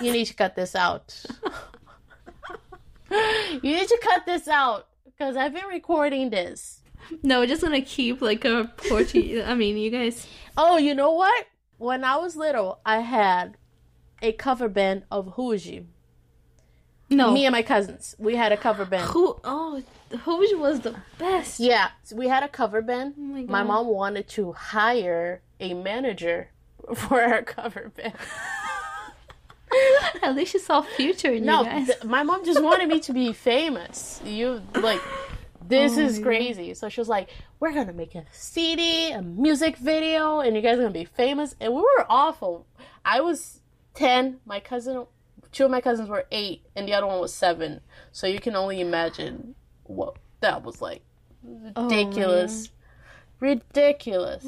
[0.00, 1.24] You need to cut this out.
[3.10, 6.80] you need to cut this out because I've been recording this.
[7.22, 9.44] No, we're just gonna keep like a Portuguese.
[9.46, 10.26] I mean, you guys.
[10.56, 11.46] Oh, you know what?
[11.78, 13.56] When I was little, I had
[14.20, 15.80] a cover band of Rouge.
[17.10, 17.30] No.
[17.30, 19.10] Me and my cousins, we had a cover band.
[19.10, 19.40] Who?
[19.44, 19.82] Oh,
[20.24, 21.60] Who's was the best.
[21.60, 23.14] Yeah, so we had a cover band.
[23.18, 26.48] Oh my, my mom wanted to hire a manager
[26.94, 28.14] for our cover band.
[30.22, 31.86] At least you saw future in No, you guys.
[31.86, 34.20] th- my mom just wanted me to be famous.
[34.24, 35.00] You like
[35.66, 36.24] this Oh is God.
[36.24, 36.74] crazy.
[36.74, 37.28] So she was like,
[37.60, 41.54] "We're gonna make a CD, a music video, and you guys are gonna be famous."
[41.60, 42.66] And we were awful.
[43.04, 43.60] I was
[43.94, 44.40] ten.
[44.46, 45.06] My cousin,
[45.52, 47.80] two of my cousins were eight, and the other one was seven.
[48.10, 49.54] So you can only imagine
[49.88, 51.02] what that was like.
[51.76, 52.70] Oh Ridiculous,
[53.40, 54.44] ridiculous.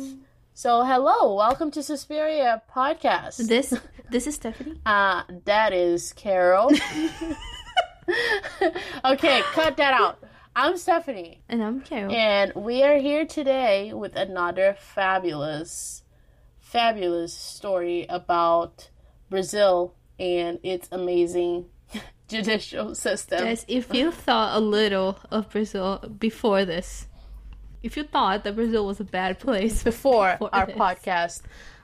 [0.52, 3.48] So hello, welcome to Suspiria podcast.
[3.48, 3.72] This
[4.10, 4.80] this is Stephanie.
[4.86, 6.70] Uh, that is Carol.
[9.04, 10.18] okay, cut that out.
[10.54, 12.12] I'm Stephanie, And I'm Carol.
[12.12, 16.02] and we are here today with another fabulous,
[16.58, 18.90] fabulous story about
[19.30, 21.66] Brazil and its amazing
[22.30, 23.44] judicial system.
[23.44, 27.06] Guys, if you thought a little of Brazil before this,
[27.82, 30.76] if you thought that Brazil was a bad place, Before Before our this.
[30.76, 31.42] podcast,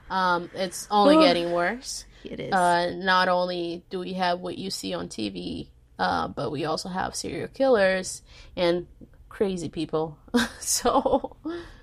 [0.09, 2.05] um, it's only getting worse.
[2.23, 2.53] it is.
[2.53, 6.89] Uh, not only do we have what you see on TV, uh, but we also
[6.89, 8.21] have serial killers
[8.55, 8.87] and
[9.29, 10.17] crazy people.
[10.59, 11.35] so,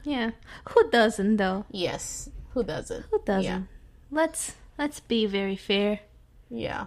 [0.05, 0.31] yeah.
[0.71, 1.67] Who doesn't though?
[1.71, 3.05] yes, who doesn't?
[3.11, 3.45] Who doesn't?
[3.45, 3.63] Yeah.
[4.11, 6.01] Let's let's be very fair.
[6.51, 6.87] Yeah.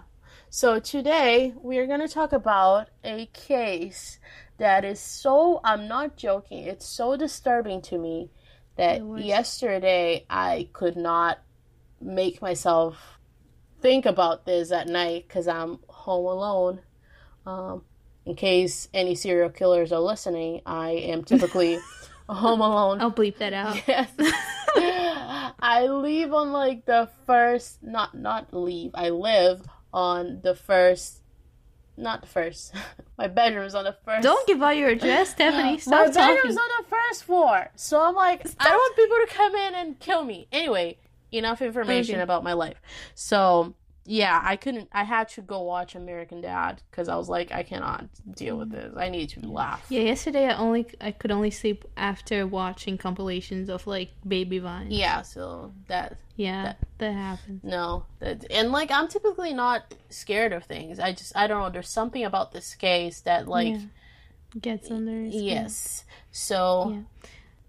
[0.50, 4.18] So today we are going to talk about a case
[4.56, 8.30] that is so, I'm not joking, it's so disturbing to me
[8.76, 11.40] that yesterday I could not
[12.00, 13.18] make myself
[13.82, 16.80] think about this at night because I'm home alone.
[17.44, 17.82] Um,
[18.24, 21.78] in case any serial killers are listening, I am typically
[22.28, 23.02] home alone.
[23.02, 23.82] I'll bleep that out.
[23.86, 24.10] Yes.
[25.60, 28.92] I leave on like the first not not leave.
[28.94, 29.62] I live
[29.92, 31.16] on the first
[31.96, 32.72] not the first.
[33.18, 35.72] My bedroom's on the first Don't give out your address, Stephanie.
[35.72, 36.56] my Stop bedroom's talking.
[36.56, 37.70] on the first floor.
[37.74, 40.46] So I'm like, I don't want people to come in and kill me.
[40.52, 40.98] Anyway,
[41.32, 42.22] enough information Okay.
[42.22, 42.80] about my life.
[43.16, 43.74] So
[44.10, 44.88] yeah, I couldn't.
[44.92, 48.70] I had to go watch American Dad because I was like, I cannot deal with
[48.70, 48.94] this.
[48.96, 49.84] I need to laugh.
[49.90, 54.92] Yeah, yesterday I only I could only sleep after watching compilations of like baby vines.
[54.92, 55.20] Yeah.
[55.22, 57.62] So that Yeah, That- that happens.
[57.62, 60.98] No, that and like I'm typically not scared of things.
[60.98, 61.68] I just I don't know.
[61.70, 63.80] There's something about this case that like Yeah.
[64.58, 65.44] Gets under your skin.
[65.44, 66.04] yes.
[66.32, 66.58] So
[66.94, 67.02] Yeah.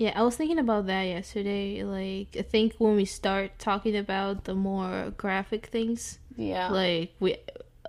[0.01, 1.83] Yeah, I was thinking about that yesterday.
[1.83, 7.35] Like, I think when we start talking about the more graphic things, yeah, like we,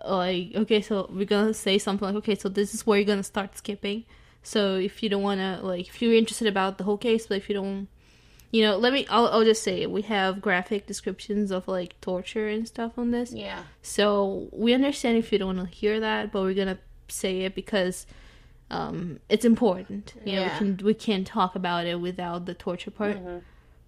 [0.06, 3.22] like okay, so we're gonna say something like, okay, so this is where you're gonna
[3.22, 4.05] start skipping.
[4.43, 7.49] So if you don't wanna, like, if you're interested about the whole case, but if
[7.49, 7.89] you don't,
[8.50, 9.91] you know, let me, I'll, I'll just say it.
[9.91, 13.33] We have graphic descriptions of like torture and stuff on this.
[13.33, 16.78] yeah, So we understand if you don't want to hear that, but we're gonna
[17.09, 18.06] say it because
[18.71, 20.15] um, it's important.
[20.25, 20.53] You know, Yeah.
[20.53, 23.16] we can we can't talk about it without the torture part.
[23.22, 23.43] Mhm.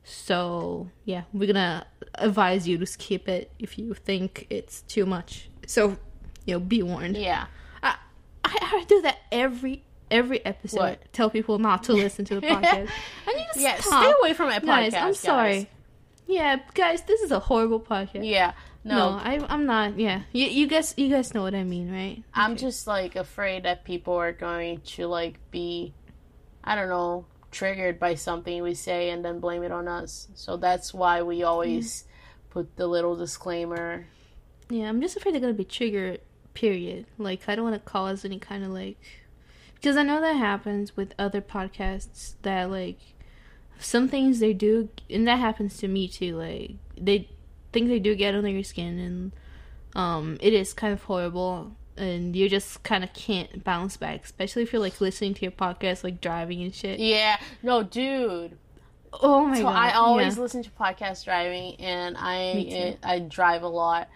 [0.05, 1.87] So yeah, we're gonna
[2.17, 5.49] advise you to skip it if you think it's too much.
[5.67, 5.97] So
[6.45, 7.17] you know, be warned.
[7.17, 7.47] yeah.
[7.83, 7.97] I,
[8.45, 10.79] I I do that every every episode.
[10.81, 11.13] What?
[11.13, 12.91] Tell people not to listen to the podcast.
[13.27, 14.03] I need to Yeah, stop.
[14.05, 14.67] stay away from my podcast.
[14.67, 15.19] guys, I'm guys.
[15.21, 15.71] sorry.
[16.27, 18.29] Yeah, guys, this is a horrible podcast.
[18.29, 18.53] Yeah,
[18.85, 19.99] No, no, I, I'm not.
[19.99, 22.23] Yeah, you, you guys, you guys know what I mean, right?
[22.33, 25.93] I'm just like afraid that people are going to like be,
[26.63, 30.27] I don't know, triggered by something we say and then blame it on us.
[30.35, 32.05] So that's why we always
[32.51, 34.07] put the little disclaimer.
[34.69, 36.21] Yeah, I'm just afraid they're gonna be triggered.
[36.55, 37.07] Period.
[37.17, 38.99] Like, I don't want to cause any kind of like,
[39.75, 42.99] because I know that happens with other podcasts that like,
[43.79, 46.37] some things they do, and that happens to me too.
[46.37, 47.29] Like, they
[47.73, 49.33] things they do get under your skin, and
[49.95, 51.73] um, it is kind of horrible.
[51.97, 55.53] And you just kind of can't bounce back, especially if you're like listening to your
[55.53, 56.99] podcast, like driving and shit.
[57.01, 58.57] Yeah, no, dude.
[59.13, 59.73] Oh my so god!
[59.73, 60.43] So I always yeah.
[60.43, 62.97] listen to podcast driving, and I.
[63.03, 64.09] I drive a lot,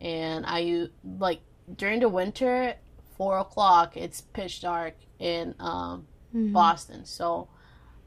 [0.00, 0.88] and I
[1.18, 1.40] like
[1.76, 2.74] during the winter,
[3.16, 3.96] four o'clock.
[3.96, 6.52] It's pitch dark in um, Mhm.
[6.52, 7.48] Boston, so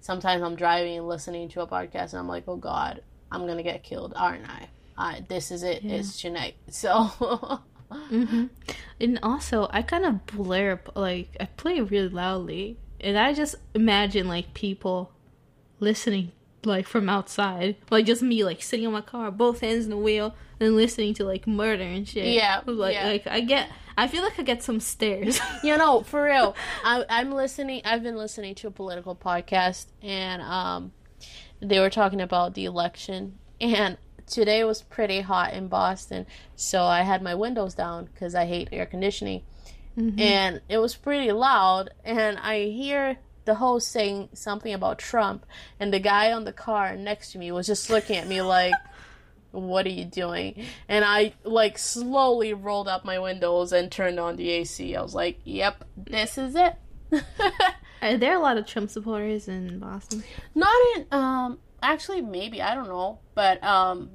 [0.01, 3.63] sometimes I'm driving and listening to a podcast, and I'm like, oh god, I'm gonna
[3.63, 4.67] get killed, aren't I?
[4.97, 5.81] I this is it.
[5.81, 5.95] Yeah.
[5.95, 6.55] It's tonight.
[6.69, 7.61] So
[7.93, 8.45] hmm
[8.99, 14.27] And also, I kind of blare like I play really loudly, and I just imagine
[14.27, 15.11] like people
[15.79, 16.31] listening
[16.65, 19.97] like from outside, like just me like sitting on my car, both hands in the
[19.97, 22.33] wheel, and listening to like murder and shit.
[22.33, 23.07] Yeah, like yeah.
[23.07, 23.69] like I get.
[23.95, 25.39] I feel like I get some stares.
[25.63, 26.55] you know, for real.
[26.83, 27.81] I, I'm listening.
[27.85, 30.91] I've been listening to a political podcast, and um,
[31.61, 33.37] they were talking about the election.
[33.61, 36.25] And today was pretty hot in Boston,
[36.55, 39.43] so I had my windows down because I hate air conditioning,
[40.19, 41.91] and it was pretty loud.
[42.03, 45.45] And I hear the host saying something about Trump,
[45.79, 48.73] and the guy on the car next to me was just looking at me like.
[49.51, 50.65] What are you doing?
[50.89, 54.95] And I like slowly rolled up my windows and turned on the AC.
[54.95, 56.73] I was like, "Yep, this is it."
[58.01, 60.23] Are there a lot of Trump supporters in Boston?
[60.55, 64.11] Not in um actually maybe I don't know, but um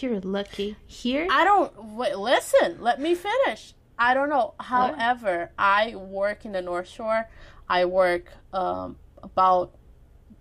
[0.00, 0.76] You're lucky.
[0.86, 3.74] Here, I don't wait, listen, let me finish.
[3.98, 4.54] I don't know.
[4.58, 7.28] However, I work in the North Shore.
[7.68, 9.76] I work um about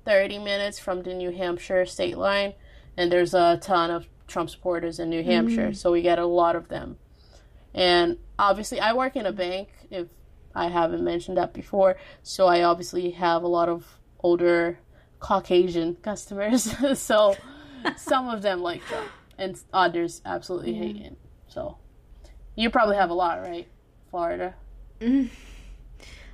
[0.06, 2.54] 30 minutes from the New Hampshire state line
[2.98, 6.56] and there's a ton of Trump supporters in New Hampshire, so we get a lot
[6.56, 6.98] of them.
[7.74, 10.08] And obviously, I work in a bank, if
[10.56, 11.98] I haven't mentioned that before.
[12.24, 14.80] So I obviously have a lot of older
[15.22, 16.76] Caucasian customers.
[17.00, 17.38] so
[17.96, 21.16] some of them like Trump, and others absolutely hate him.
[21.48, 21.78] So
[22.56, 23.68] you probably have a lot, right?
[24.10, 24.56] Florida.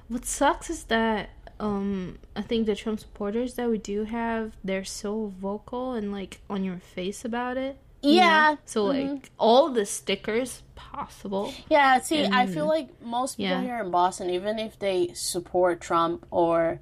[0.08, 1.30] what sucks is that
[1.60, 6.40] um I think the Trump supporters that we do have, they're so vocal and like
[6.50, 7.78] on your face about it.
[8.02, 8.18] you know?
[8.18, 8.56] Yeah.
[8.66, 11.54] So like all the stickers possible.
[11.70, 13.62] Yeah, see, I feel like most people yeah.
[13.62, 16.80] here in Boston, even if they support Trump or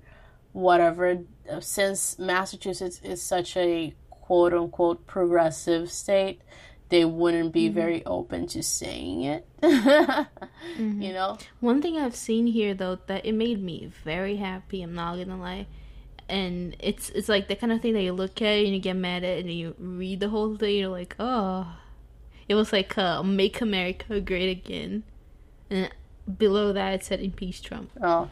[0.55, 1.19] whatever,
[1.51, 6.41] uh, since Massachusetts is such a quote unquote progressive state,
[6.89, 9.47] they wouldn't be very open to saying it.
[10.77, 11.37] You know?
[11.59, 15.39] One thing I've seen here though that it made me very happy, I'm not gonna
[15.39, 15.67] lie.
[16.27, 18.95] And it's it's like the kind of thing that you look at and you get
[18.95, 21.77] mad at and you read the whole thing, you're like, oh
[22.47, 25.03] it was like uh, make America great again.
[25.69, 25.89] And
[26.37, 27.91] below that it said impeach Trump.
[28.01, 28.29] Oh,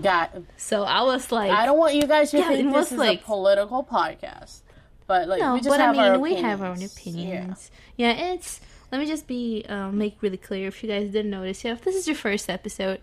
[0.00, 0.46] God.
[0.56, 3.20] So I was like I don't want you guys to Yeah, think this is like-
[3.20, 4.60] a political podcast.
[5.08, 6.98] But, like, No, we just but I have mean, our we have our own opinions.
[6.98, 7.70] opinions.
[7.96, 8.10] Yeah.
[8.32, 8.60] it's.
[8.90, 11.62] Let me just be um, make really clear if you guys didn't notice.
[11.64, 13.02] Yeah, if this is your first episode,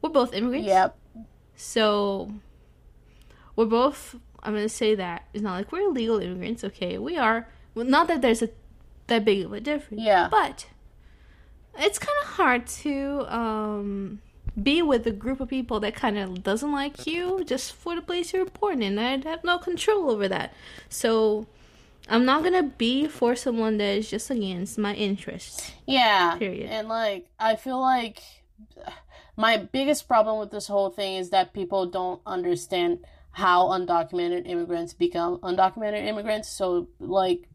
[0.00, 0.66] we're both immigrants.
[0.66, 0.96] Yep.
[1.54, 2.32] So
[3.54, 4.16] we're both.
[4.42, 6.64] I'm gonna say that it's not like we're illegal immigrants.
[6.64, 7.48] Okay, we are.
[7.74, 8.48] Well, not that there's a
[9.06, 10.02] that big of a difference.
[10.02, 10.28] Yeah.
[10.30, 10.66] But
[11.78, 14.20] it's kind of hard to um,
[14.60, 18.02] be with a group of people that kind of doesn't like you just for the
[18.02, 18.98] place you're born in.
[18.98, 20.52] I have no control over that.
[20.88, 21.46] So
[22.08, 25.72] I'm not gonna be for someone that is just against my interests.
[25.86, 26.36] Yeah.
[26.38, 26.70] Period.
[26.70, 28.20] And like I feel like
[29.36, 32.98] my biggest problem with this whole thing is that people don't understand
[33.30, 36.48] how undocumented immigrants become undocumented immigrants.
[36.48, 37.48] So like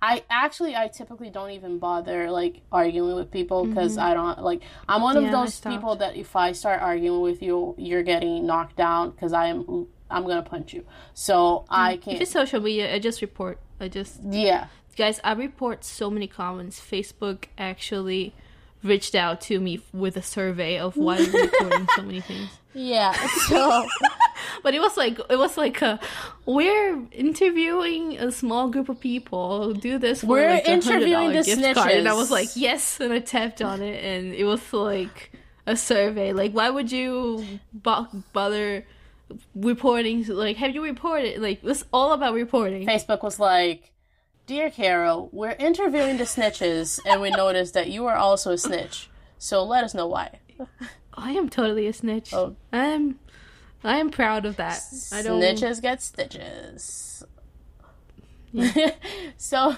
[0.00, 4.62] I actually I typically don't even bother like arguing with people because I don't like
[4.88, 5.32] I'm one of Mm-hmm.
[5.34, 9.32] Yeah, those people that if I start arguing with you you're getting knocked down because
[9.32, 10.84] I am I'm gonna punch you.
[11.14, 12.16] So I If can't.
[12.16, 13.58] If it's social media, I just report.
[13.80, 14.66] I just Yeah.
[14.96, 18.34] guys i report so many comments facebook actually
[18.84, 23.12] reached out to me with a survey of why i'm reporting so many things Yeah.
[23.48, 23.86] So
[24.62, 25.98] but it was like it was like a,
[26.46, 31.74] we're interviewing a small group of people do this We're like interviewing $100 the gift
[31.74, 35.32] card and i was like yes and i tapped on it and it was like
[35.66, 38.84] a survey like why would you bo- bother
[39.54, 43.90] reporting like have you reported like it was all about reporting Facebook was like,
[44.46, 49.08] Dear Carol, we're interviewing the snitches and we noticed that you are also a snitch.
[49.38, 50.40] So let us know why.
[51.14, 52.34] I am totally a snitch.
[52.34, 52.56] Oh.
[52.72, 53.18] I'm
[53.84, 54.80] I am proud of that.
[55.12, 57.24] I don't Snitches get stitches.
[59.36, 59.76] so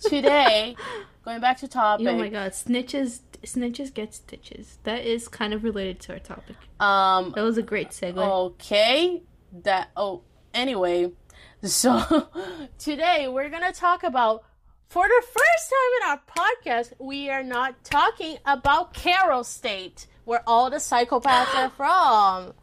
[0.00, 0.74] today,
[1.24, 4.78] going back to topic, Oh my god, snitches snitches get stitches.
[4.84, 6.56] That is kind of related to our topic.
[6.80, 8.16] um That was a great segue.
[8.16, 10.22] okay, that oh
[10.54, 11.12] anyway,
[11.62, 12.28] so
[12.78, 14.44] today we're going to talk about
[14.88, 20.42] for the first time in our podcast, we are not talking about Carol State, where
[20.46, 22.54] all the psychopaths are from.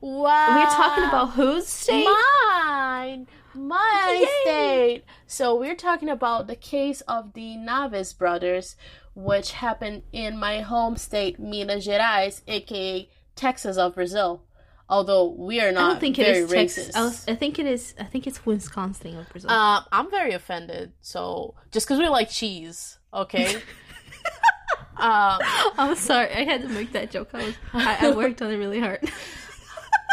[0.00, 0.56] Wow.
[0.56, 2.04] We're talking about whose state?
[2.04, 4.42] mine, my Yay.
[4.42, 5.04] state.
[5.26, 8.76] So we're talking about the case of the Naves brothers,
[9.14, 14.42] which happened in my home state, Minas Gerais, aka Texas of Brazil.
[14.90, 16.96] Although we are not I don't think it very is Texas.
[16.96, 17.94] I, was, I think it is.
[17.98, 19.50] I think it's Wisconsin of Brazil.
[19.50, 20.92] Uh, I'm very offended.
[21.02, 23.56] So just because we like cheese, okay?
[24.96, 25.40] um,
[25.76, 26.32] I'm sorry.
[26.32, 27.30] I had to make that joke.
[27.34, 27.54] I was.
[27.74, 29.10] I, I worked on it really hard.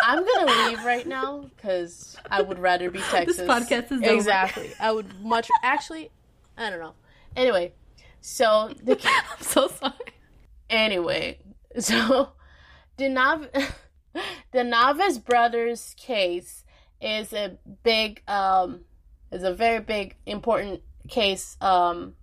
[0.08, 3.38] I'm gonna leave right now because I would rather be Texas.
[3.38, 4.72] This podcast is exactly.
[4.80, 6.12] I would much actually.
[6.56, 6.94] I don't know.
[7.36, 7.74] Anyway,
[8.22, 9.94] so the I'm so sorry.
[10.70, 11.40] Anyway,
[11.80, 12.34] so
[12.98, 13.48] the Nav
[14.52, 16.64] the Naves brothers case
[17.02, 18.82] is a big um
[19.32, 22.14] is a very big important case um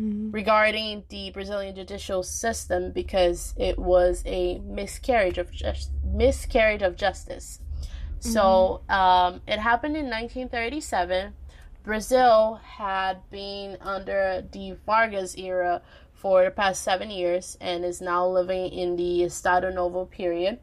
[0.00, 0.30] Mm-hmm.
[0.30, 7.60] regarding the Brazilian judicial system because it was a miscarriage of just miscarriage of justice.
[8.20, 11.34] So um, it happened in 1937.
[11.82, 15.82] Brazil had been under the Vargas era
[16.14, 20.60] for the past seven years and is now living in the Estado Novo period.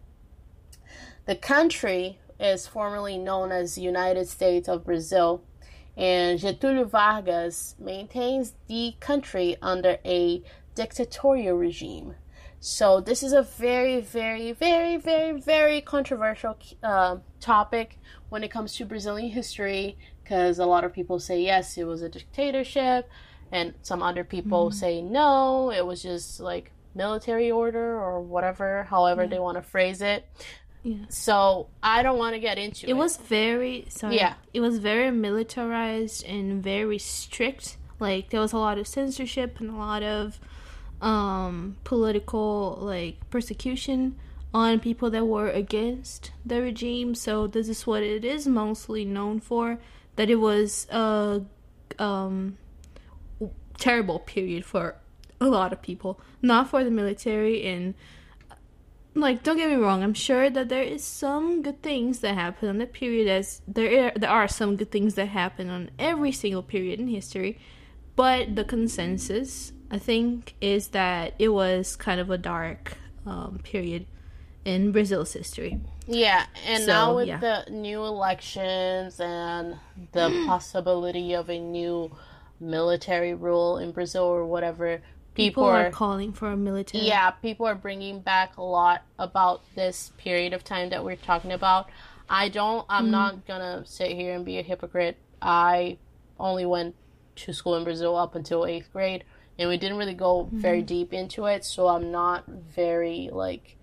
[1.25, 5.43] The country is formerly known as the United States of Brazil,
[5.99, 10.41] and Getúlio Vargas maintains the country under a
[10.73, 12.15] dictatorial regime.
[12.61, 18.75] So this is a very, very, very, very, very controversial uh, topic when it comes
[18.75, 23.09] to Brazilian history, because a lot of people say yes, it was a dictatorship,
[23.51, 29.27] and some other people say no, it was just like military order or whatever, however
[29.27, 30.25] they want to phrase it.
[30.83, 31.05] Yeah.
[31.09, 32.91] So I don't want to get into it.
[32.91, 34.15] It was very sorry.
[34.15, 34.35] Yeah.
[34.53, 37.77] It was very militarized and very strict.
[37.99, 40.39] Like there was a lot of censorship and a lot of
[41.01, 44.17] um political like persecution
[44.53, 47.13] on people that were against the regime.
[47.15, 49.79] So this is what it is mostly known for
[50.15, 51.41] that it was a
[51.97, 52.57] um
[53.77, 54.95] terrible period for
[55.41, 57.93] a lot of people, not for the military and
[59.15, 62.69] like don't get me wrong i'm sure that there is some good things that happen
[62.69, 66.31] on the period as there are, there are some good things that happen on every
[66.31, 67.57] single period in history
[68.15, 74.05] but the consensus i think is that it was kind of a dark um, period
[74.65, 77.39] in brazil's history Yeah, and So, now with yeah.
[77.39, 79.77] the new elections and
[80.11, 82.11] the possibility of a new
[82.59, 85.01] military rule in Brazil or whatever,
[85.35, 89.03] people, people are are calling for a military yeah, people are bringing back a lot
[89.17, 91.89] about this period of time that we're talking about.
[92.29, 92.85] I don't.
[92.89, 93.11] I'm Mm-hmm.
[93.11, 95.17] not gonna sit here and be a hypocrite.
[95.41, 95.97] I
[96.39, 96.95] only went
[97.37, 99.23] to school in Brazil up until eighth grade,
[99.57, 100.59] and we didn't really go Mm-hmm.
[100.59, 101.65] very deep into it.
[101.65, 103.75] So I'm not very like.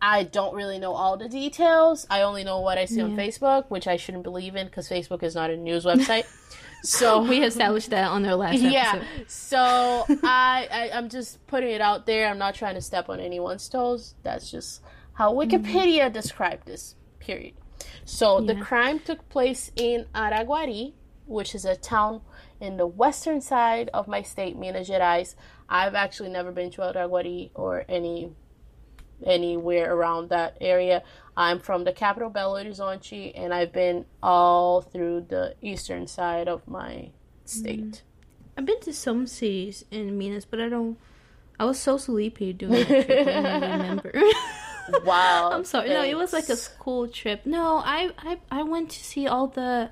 [0.00, 2.06] I don't really know all the details.
[2.08, 5.24] I only know what I see on Facebook, which I shouldn't believe in because Facebook
[5.24, 6.24] is not a news website.
[6.82, 8.92] so we established that on our last yeah.
[8.96, 12.28] episode So I, I I'm just putting it out there.
[12.28, 14.14] I'm not trying to step on anyone's toes.
[14.22, 14.82] That's just
[15.14, 16.12] how Wikipedia mm-hmm.
[16.12, 17.54] described this period.
[18.04, 20.94] So the crime took place in Araguari,
[21.26, 22.22] which is a town
[22.60, 25.34] in the western side of my state, Minas Gerais.
[25.68, 28.32] I've actually never been to Araguari or any
[29.24, 31.02] anywhere around that area.
[31.36, 36.66] I'm from the capital, Belo Horizonte, and I've been all through the eastern side of
[36.66, 37.10] my
[37.44, 38.02] state.
[38.58, 40.98] i've been to some cities in minas but i don't
[41.58, 44.12] i was so sleepy doing that trip i don't remember
[45.04, 45.50] Wow.
[45.52, 45.88] I'm sorry.
[45.90, 47.44] No, it was like a school trip.
[47.44, 49.90] No, I I, I went to see all the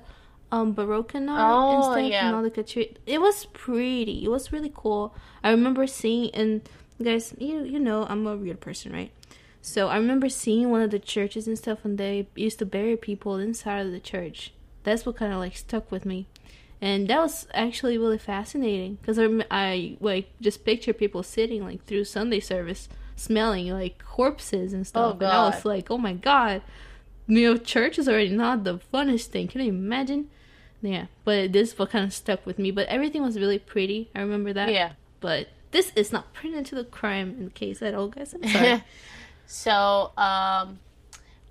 [0.51, 2.27] um Baroque art and Oh, stuff yeah.
[2.27, 2.85] and all the couture.
[3.05, 4.23] It was pretty.
[4.25, 5.13] It was really cool.
[5.43, 6.61] I remember seeing and
[7.01, 9.11] guys, you you know I'm a weird person, right?
[9.67, 12.95] So I remember seeing one of the churches and stuff, and they used to bury
[12.95, 14.53] people inside of the church.
[14.83, 16.25] That's what kind of like stuck with me,
[16.81, 21.83] and that was actually really fascinating because I, I like just picture people sitting like
[21.83, 25.17] through Sunday service, smelling like corpses and oh, stuff.
[25.19, 26.61] Oh, And I was like, oh my god,
[27.27, 29.49] you know, church is already not the funnest thing.
[29.49, 30.29] Can you imagine?
[30.81, 32.71] Yeah, but this is what kind of stuck with me.
[32.71, 34.11] But everything was really pretty.
[34.15, 34.71] I remember that.
[34.71, 34.93] Yeah.
[35.19, 38.33] But this is not pretty to the crime in the case at all, guys.
[38.33, 38.83] I'm sorry.
[39.47, 40.79] so, um,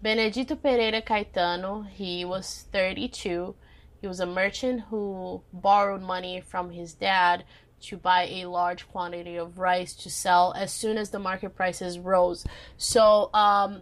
[0.02, 3.54] Benedito Pereira Caetano, he was 32.
[4.02, 7.44] He was a merchant who borrowed money from his dad
[7.80, 11.98] to buy a large quantity of rice to sell as soon as the market prices
[11.98, 12.44] rose.
[12.76, 13.80] So, um,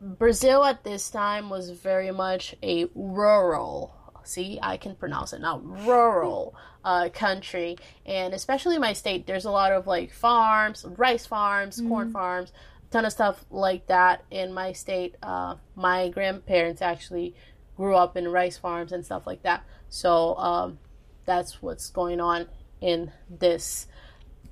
[0.00, 5.58] Brazil at this time was very much a rural, see, I can pronounce it now,
[5.58, 7.76] rural uh, country.
[8.06, 12.52] And especially my state, there's a lot of like farms, rice farms, corn farms,
[12.90, 15.16] ton of stuff like that in my state.
[15.22, 17.34] Uh, my grandparents actually
[17.76, 19.64] grew up in rice farms and stuff like that.
[19.88, 20.78] So um,
[21.24, 22.46] that's what's going on
[22.80, 23.86] in this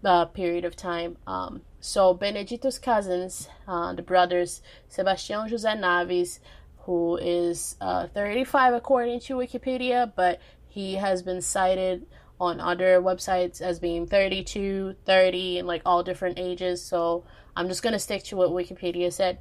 [0.04, 1.16] uh, period of time.
[1.26, 6.40] Um, so Benedito's cousins, uh, the brothers Sebastião José Naves,
[6.78, 10.40] who is uh, 35 according to Wikipedia, but
[10.78, 12.06] he has been cited
[12.38, 16.80] on other websites as being 32, 30, and like all different ages.
[16.84, 17.24] So
[17.56, 19.40] I'm just gonna stick to what Wikipedia said.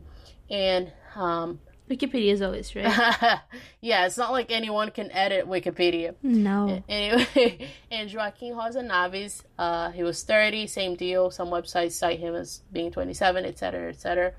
[0.49, 1.59] and um,
[1.91, 2.85] Wikipedia is always right.
[3.81, 6.15] yeah, it's not like anyone can edit Wikipedia.
[6.23, 6.83] no.
[6.89, 11.29] Anyway, and Joaquim Naves, uh, he was 30, same deal.
[11.29, 14.33] Some websites cite him as being 27, etc., etc.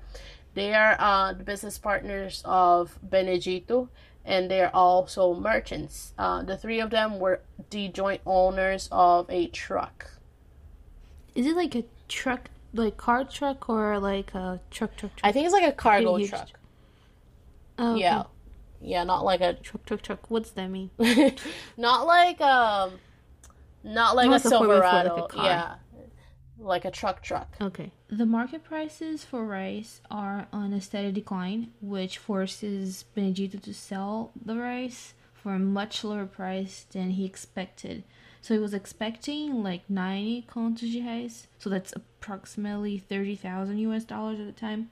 [0.53, 3.87] They are uh, the business partners of Benedito,
[4.25, 6.13] and they're also merchants.
[6.17, 10.11] Uh, the three of them were the joint owners of a truck.
[11.35, 15.21] Is it like a truck, like car truck, or like a truck, truck, truck?
[15.23, 16.29] I think it's like a cargo Huge.
[16.29, 16.49] truck.
[17.77, 18.01] Oh, okay.
[18.01, 18.23] Yeah.
[18.81, 20.29] Yeah, not like a Truck, truck, truck.
[20.31, 20.89] What's that mean?
[21.77, 22.93] not like um
[23.83, 25.27] not like Not a a 4x4, like a Silverado.
[25.27, 25.45] car.
[25.45, 25.75] yeah.
[26.59, 27.55] Like a truck truck.
[27.61, 27.91] Okay.
[28.09, 34.31] The market prices for rice are on a steady decline, which forces Benedito to sell
[34.35, 38.03] the rice for a much lower price than he expected.
[38.41, 44.45] So he was expecting like 90 contos reais, so that's approximately 30,000 US dollars at
[44.45, 44.89] the time.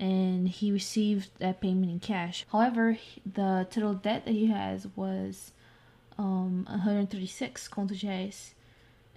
[0.00, 2.46] And he received that payment in cash.
[2.52, 5.52] However, the total debt that he has was
[6.16, 8.50] um 136 contos reais.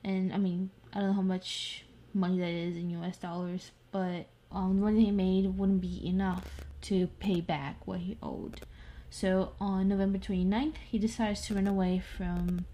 [0.04, 4.28] And I mean, I don't know how much money that is in US dollars, but
[4.52, 8.62] um, the money he made wouldn't be enough to pay back what he owed.
[9.10, 12.66] So on November 29th, he decides to run away from.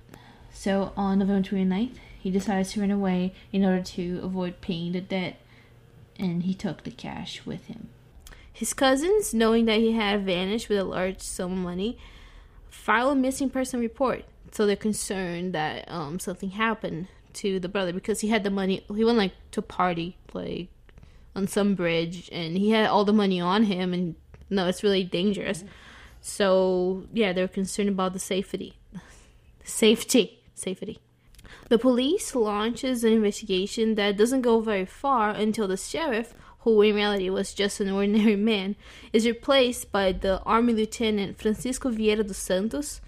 [0.52, 5.02] So on November 29th, he decides to run away in order to avoid paying the
[5.02, 5.40] debt,
[6.18, 7.90] and he took the cash with him.
[8.52, 12.00] His cousins, knowing that he had vanished with a large sum of money,
[12.70, 14.26] file a missing person report.
[14.52, 18.84] So they're concerned that um, something happened to the brother because he had the money.
[18.94, 20.70] He went like to party, like
[21.36, 23.94] on some bridge, and he had all the money on him.
[23.94, 24.16] And
[24.50, 25.64] no, it's really dangerous.
[26.22, 28.74] So yeah, they're concerned about the safety,
[29.64, 31.00] safety, safety.
[31.70, 36.96] The police launches an investigation that doesn't go very far until the sheriff, who in
[36.96, 38.76] reality was just an ordinary man,
[39.12, 43.02] is replaced by the Army Lieutenant Francisco Vieira dos Santos,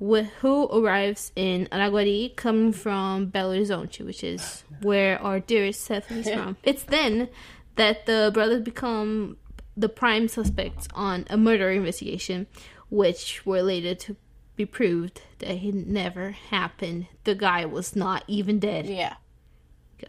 [0.00, 6.10] wh- who arrives in Araguari coming from Belo Horizonte, which is where our dearest Steph
[6.10, 6.56] is from.
[6.62, 7.28] It's then
[7.76, 9.36] that the brothers become
[9.76, 12.46] the prime suspects on a murder investigation,
[12.90, 14.16] which were later to
[14.56, 17.06] be proved that it never happened.
[17.24, 19.14] The guy was not even dead Yeah.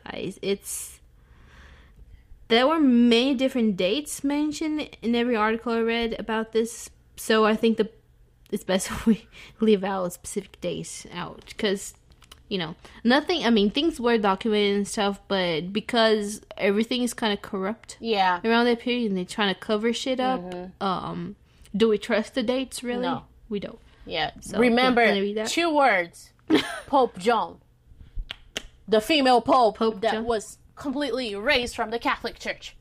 [0.06, 0.40] guys.
[0.42, 1.00] It's
[2.48, 7.56] there were many different dates mentioned in every article I read about this, so I
[7.56, 7.90] think the
[8.52, 9.28] it's best if we
[9.60, 11.94] leave out specific dates out because
[12.48, 13.46] you know nothing.
[13.46, 18.40] I mean, things were documented and stuff, but because everything is kind of corrupt Yeah.
[18.44, 20.42] around that period, and they're trying to cover shit up.
[20.82, 21.36] Um,
[21.76, 22.84] do we trust the dates?
[22.84, 23.04] Really?
[23.04, 23.24] No.
[23.50, 23.78] we don't.
[24.06, 24.32] Yeah.
[24.42, 25.48] So, Remember can I read that?
[25.50, 26.32] two words.
[26.88, 27.60] Pope Joan.
[28.88, 30.26] The female pope, Pope that Joan?
[30.26, 32.76] was completely erased from the Catholic Church.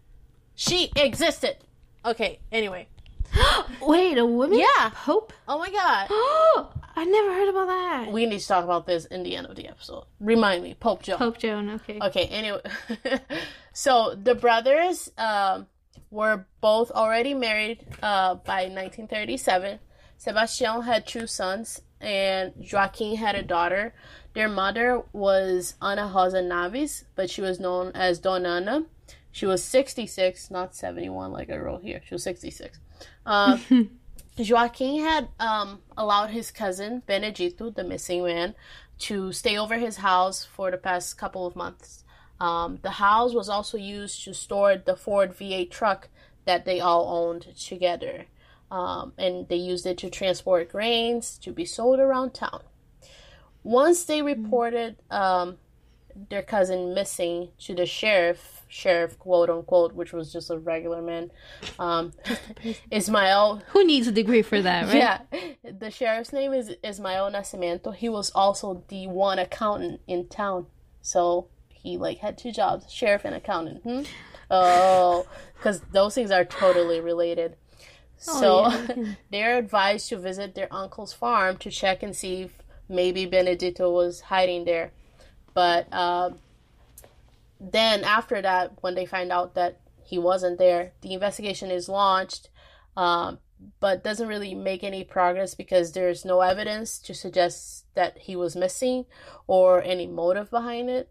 [0.54, 1.58] She existed.
[2.04, 2.88] Okay, anyway.
[3.82, 4.58] Wait, a woman?
[4.58, 4.90] Yeah.
[4.94, 5.32] Pope?
[5.46, 6.08] Oh my god.
[6.10, 8.12] Oh, I never heard about that.
[8.12, 10.04] We need to talk about this in the end of the episode.
[10.20, 11.18] Remind me, Pope Joan.
[11.18, 11.70] Pope Joan.
[11.70, 11.98] Okay.
[12.02, 12.60] Okay, anyway.
[13.72, 15.66] so the brothers um,
[16.10, 19.78] were both already married uh, by 1937.
[20.16, 23.94] Sebastian had two sons, and Joaquim had a daughter.
[24.34, 28.86] Their mother was Ana Rosa Naves, but she was known as Dona Ana.
[29.30, 32.00] She was 66, not 71 like I wrote here.
[32.04, 32.80] She was 66.
[33.24, 33.58] Uh,
[34.38, 38.54] Joaquim had um, allowed his cousin Benedito, the missing man,
[38.98, 42.04] to stay over his house for the past couple of months.
[42.40, 46.08] Um, the house was also used to store the Ford V8 truck
[46.44, 48.26] that they all owned together.
[48.70, 52.62] Um, and they used it to transport grains to be sold around town.
[53.62, 55.58] Once they reported um,
[56.28, 61.30] their cousin missing to the sheriff, sheriff quote unquote, which was just a regular man,
[61.78, 62.12] um,
[62.90, 64.96] Ismael Who needs a degree for that, right?
[64.96, 65.20] yeah,
[65.64, 67.94] the sheriff's name is Ismael Nascimento.
[67.94, 70.66] He was also the one accountant in town,
[71.02, 73.82] so he like had two jobs, sheriff and accountant.
[73.82, 74.02] Hmm?
[74.50, 75.26] Oh,
[75.56, 77.56] because those things are totally related.
[78.16, 82.62] So Oh, yeah, they're advised to visit their uncle's farm to check and see if
[82.88, 84.90] maybe Benedito was hiding there.
[85.54, 86.30] But uh,
[87.60, 92.48] then after that, when they find out that he wasn't there, the investigation is launched,
[92.96, 93.38] um,
[93.80, 98.56] but doesn't really make any progress because there's no evidence to suggest that he was
[98.56, 99.04] missing
[99.46, 101.10] or any motive behind it.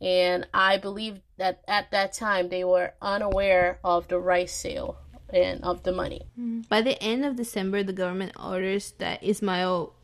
[0.00, 4.96] And I believe that at that time they were unaware of the rice sale
[5.30, 6.22] and of the money.
[6.68, 9.94] By the end of December, the government orders that Ismael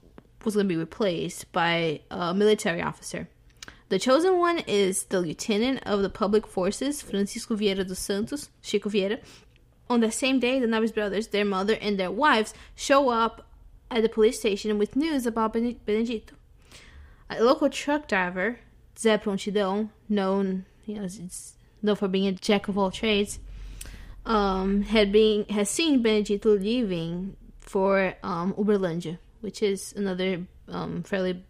[0.44, 3.28] was going to be replaced by a military officer.
[3.94, 8.90] The chosen one is the lieutenant of the public forces, Francisco Vieira dos Santos, Chico
[8.90, 9.20] Vieira,
[9.88, 13.46] on the same day, the Naves brothers, their mother, and their wives show up
[13.92, 16.34] at the police station with news about Bene- Benedito.
[17.30, 18.58] A local truck driver,
[18.96, 21.06] Zé Prontidão, known you know,
[21.80, 23.38] known for being a jack of all trades,
[24.26, 31.44] um, had been has seen Benedito leaving for um, Uberlândia, which is another um, fairly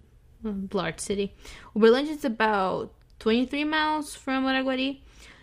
[0.73, 1.35] large city.
[1.77, 5.01] Uberlândia is about 23 miles from Araguari,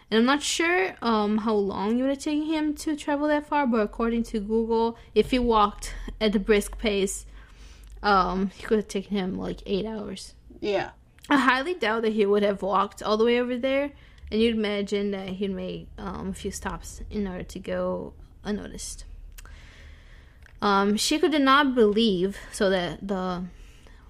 [0.09, 3.47] and I'm not sure um, how long it would have taken him to travel that
[3.47, 7.25] far, but according to Google, if he walked at a brisk pace,
[8.03, 10.33] um, he could have taken him like eight hours.
[10.59, 10.91] Yeah.
[11.29, 13.91] I highly doubt that he would have walked all the way over there,
[14.31, 19.05] and you'd imagine that he'd make um, a few stops in order to go unnoticed.
[20.61, 23.43] Um, Chico did not believe, so that the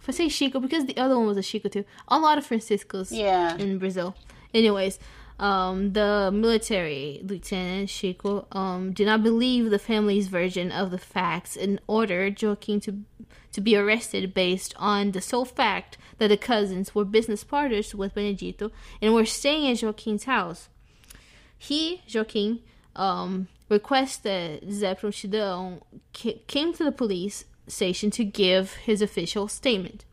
[0.02, 1.86] if I say Chico because the other one was a Chico too.
[2.08, 3.56] A lot of Franciscos Yeah.
[3.58, 4.16] in Brazil.
[4.54, 5.00] Anyways,
[5.40, 11.56] um, the military lieutenant Chico um, did not believe the family's version of the facts
[11.56, 13.04] and ordered Joaquim to
[13.54, 18.16] to be arrested based on the sole fact that the cousins were business partners with
[18.16, 20.70] Benedito and were staying at Joaquim's house.
[21.58, 22.60] He, Joaquim,
[22.96, 25.82] um, requested Zé Prontidão
[26.14, 30.06] ca- came to the police station to give his official statement.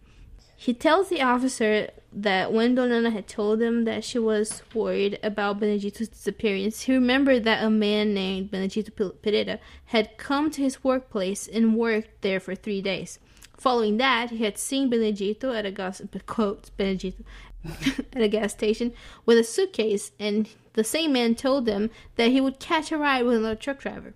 [0.56, 5.60] He tells the officer that when Donana had told him that she was worried about
[5.60, 11.46] Benedito's disappearance, he remembered that a man named Benedito Pereira had come to his workplace
[11.46, 13.20] and worked there for three days.
[13.56, 17.22] Following that, he had seen Benedito at a gas quote Benedito
[18.12, 18.92] at a gas station
[19.26, 23.24] with a suitcase, and the same man told them that he would catch a ride
[23.24, 24.14] with another truck driver.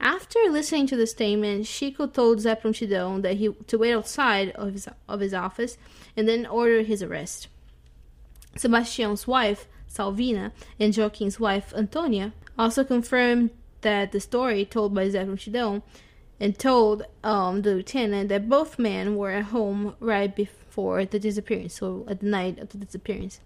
[0.00, 4.72] After listening to the statement, Chico told Zé Prontidão that he to wait outside of
[4.72, 5.76] his of his office
[6.16, 7.48] and then ordered his arrest.
[8.56, 15.26] Sebastian's wife, Salvina, and Joaquim's wife, Antonia, also confirmed that the story told by Zé
[15.26, 15.82] Prontidão
[16.40, 21.74] and told um, the lieutenant that both men were at home right before the disappearance,
[21.74, 23.40] so at the night of the disappearance.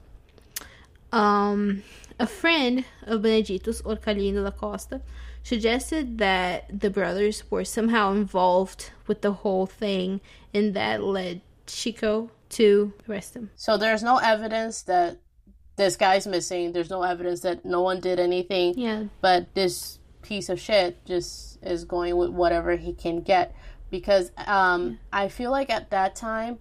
[1.10, 1.82] Um,
[2.18, 5.00] a friend of Benedito's, Orcalino da Costa,
[5.42, 10.20] suggested that the brothers were somehow involved with the whole thing,
[10.54, 13.50] and that led Chico to arrest him.
[13.56, 15.18] So there's no evidence that
[15.76, 16.72] this guy's missing.
[16.72, 18.78] There's no evidence that no one did anything.
[18.78, 23.54] Yeah, But this piece of shit just is going with whatever he can get.
[23.90, 26.58] Because um, I feel like at that time,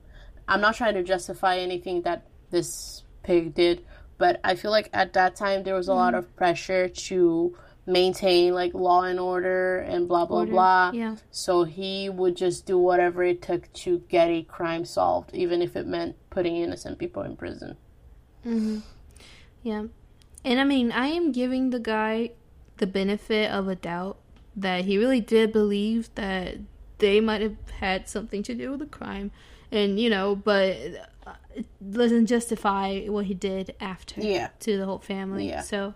[0.47, 3.85] I'm not trying to justify anything that this pig did,
[4.17, 8.53] but I feel like at that time there was a lot of pressure to maintain
[8.53, 10.91] like law and order and blah blah Order, blah.
[10.93, 11.15] yeah.
[11.31, 15.75] So he would just do whatever it took to get a crime solved, even if
[15.75, 17.77] it meant putting innocent people in prison.
[18.43, 18.79] Hmm.
[19.63, 19.85] Yeah.
[20.43, 22.31] And I mean, I am giving the guy
[22.77, 24.17] the benefit of a doubt
[24.55, 26.57] that he really did believe that
[26.97, 29.31] they might have had something to do with the crime.
[29.71, 30.75] And, you know, but
[31.25, 34.49] uh, it doesn't justify what he did after Yeah.
[34.61, 35.47] to the whole family.
[35.49, 35.61] Yeah.
[35.61, 35.93] So,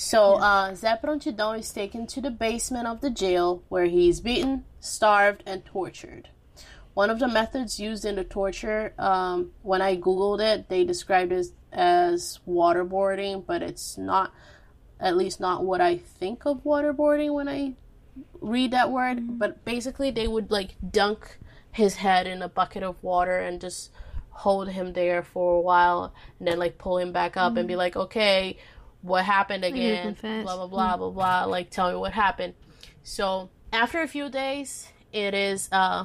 [0.00, 4.22] So uh, Zé Prontidão is taken to the basement of the jail where he is
[4.22, 6.30] beaten, starved, and tortured.
[6.94, 11.32] One of the methods used in the torture, um, when I googled it, they described
[11.32, 14.32] it as waterboarding, but it's not,
[14.98, 17.74] at least not what I think of waterboarding when I
[18.40, 19.38] read that word.
[19.38, 21.36] But basically, they would like dunk
[21.72, 23.90] his head in a bucket of water and just
[24.30, 27.76] hold him there for a while, and then like pull him back up and be
[27.76, 28.56] like, okay,
[29.02, 30.16] what happened again?
[30.44, 31.44] Blah blah blah blah blah.
[31.44, 32.54] Like, tell me what happened.
[33.02, 36.04] So after a few days, it is uh,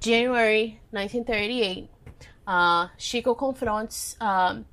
[0.00, 1.88] January 1938.
[2.46, 4.66] Uh, Chico confronts um,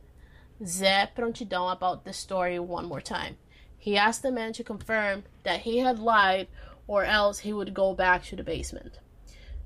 [0.62, 3.38] Zé Prontidão about the story one more time.
[3.78, 6.48] He asked the man to confirm that he had lied,
[6.88, 9.00] or else he would go back to the basement.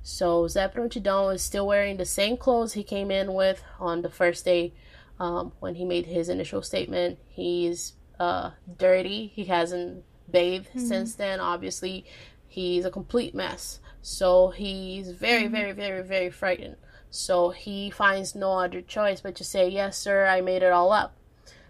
[0.03, 4.09] So Zé Prontidão is still wearing the same clothes he came in with on the
[4.09, 4.73] first day
[5.19, 7.19] um, when he made his initial statement.
[7.27, 9.31] He's uh, dirty.
[9.33, 11.39] He hasn't bathed since then.
[11.39, 12.05] Obviously,
[12.47, 13.79] he's a complete mess.
[14.01, 16.77] So he's very, very, very, very frightened.
[17.09, 20.91] So he finds no other choice but to say, Yes, sir, I made it all
[20.91, 21.15] up.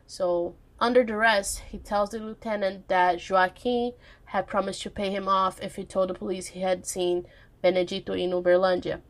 [0.07, 3.93] So, under duress, he tells the lieutenant that Joaquim
[4.25, 7.25] had promised to pay him off if he told the police he had seen
[7.61, 9.01] Benedito in Uberlândia.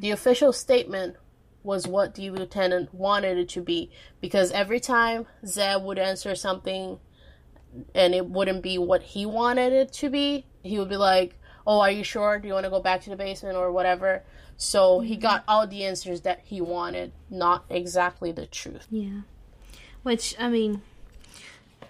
[0.00, 1.16] The official statement
[1.66, 6.98] was what the lieutenant wanted it to be because every time Zeb would answer something
[7.94, 11.80] and it wouldn't be what he wanted it to be, he would be like, Oh,
[11.80, 12.38] are you sure?
[12.38, 14.22] Do you want to go back to the basement or whatever?
[14.56, 15.22] So he mm-hmm.
[15.22, 18.86] got all the answers that he wanted, not exactly the truth.
[18.88, 19.22] yeah.
[20.04, 20.82] Which, I mean,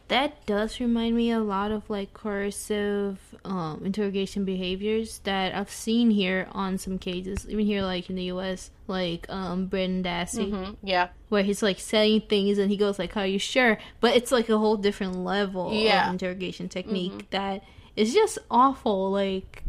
[0.08, 6.10] that does remind me a lot of like coercive um, interrogation behaviors that I've seen
[6.10, 8.70] here on some cases, even here like in the U.S.
[8.86, 11.08] Like um, Brendan Dassey, hmm Yeah.
[11.28, 14.48] where he's like saying things and he goes like, "Are you sure?" But it's like
[14.48, 16.06] a whole different level Yeah.
[16.06, 17.64] of interrogation technique that
[17.96, 19.10] is just awful.
[19.10, 19.64] Like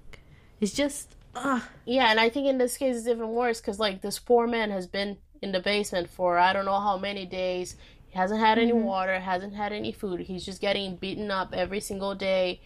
[0.62, 1.64] it's just ugh.
[1.86, 4.70] Yeah, and I think in this case it's even worse because like this poor man
[4.70, 7.76] has been in the basement for I don't know how many days.
[8.18, 8.84] Hasn't had any mm-hmm.
[8.84, 10.22] water, hasn't had any food.
[10.22, 12.62] He's just getting beaten up every single day,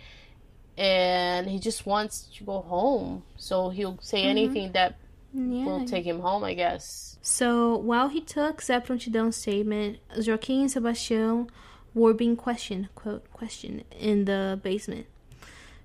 [0.77, 3.23] and he just wants to go home.
[3.35, 4.29] So he'll say mm-hmm.
[4.29, 4.95] anything that
[5.33, 5.65] yeah.
[5.65, 7.17] will take him home, I guess.
[7.21, 11.49] So while he took Zeppelin statement, Joaquim and Sebastian
[11.93, 15.05] were being questioned, quote, questioned in the basement.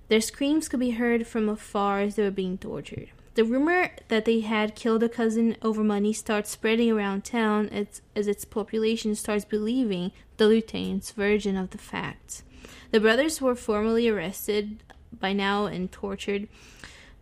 [0.07, 3.09] Their screams could be heard from afar as they were being tortured.
[3.37, 8.01] The rumor that they had killed a cousin over money starts spreading around town as,
[8.15, 12.41] as its population starts believing the lieutenant's version of the facts.
[12.89, 14.81] The brothers were formally arrested
[15.13, 16.47] by now and tortured,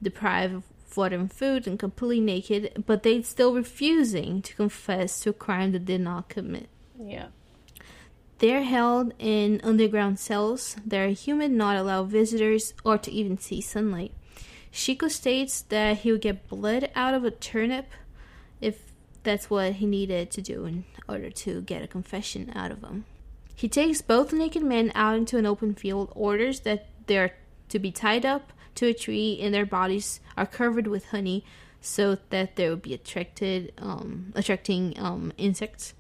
[0.02, 0.64] deprived of
[0.96, 5.74] water and food, and completely naked, but they still refusing to confess to a crime
[5.74, 6.70] that they did not commit.
[6.98, 7.28] Yeah.
[8.38, 13.60] They're held in underground cells that are humid, not allow visitors or to even see
[13.60, 14.14] sunlight.
[14.76, 17.88] Chico states that he would get blood out of a turnip
[18.60, 18.92] if
[19.24, 23.06] that's what he needed to do in order to get a confession out of him.
[23.56, 27.36] He takes both naked men out into an open field, orders that they're
[27.70, 31.46] to be tied up to a tree and their bodies are covered with honey
[31.80, 35.94] so that they will be attracted um, attracting um, insects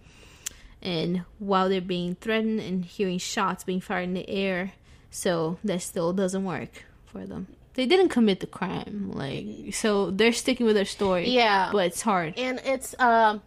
[0.81, 4.73] and while they're being threatened and hearing shots being fired in the air
[5.09, 10.31] so that still doesn't work for them they didn't commit the crime like so they're
[10.33, 11.69] sticking with their story Yeah.
[11.71, 12.33] but it's hard.
[12.38, 13.41] And it's um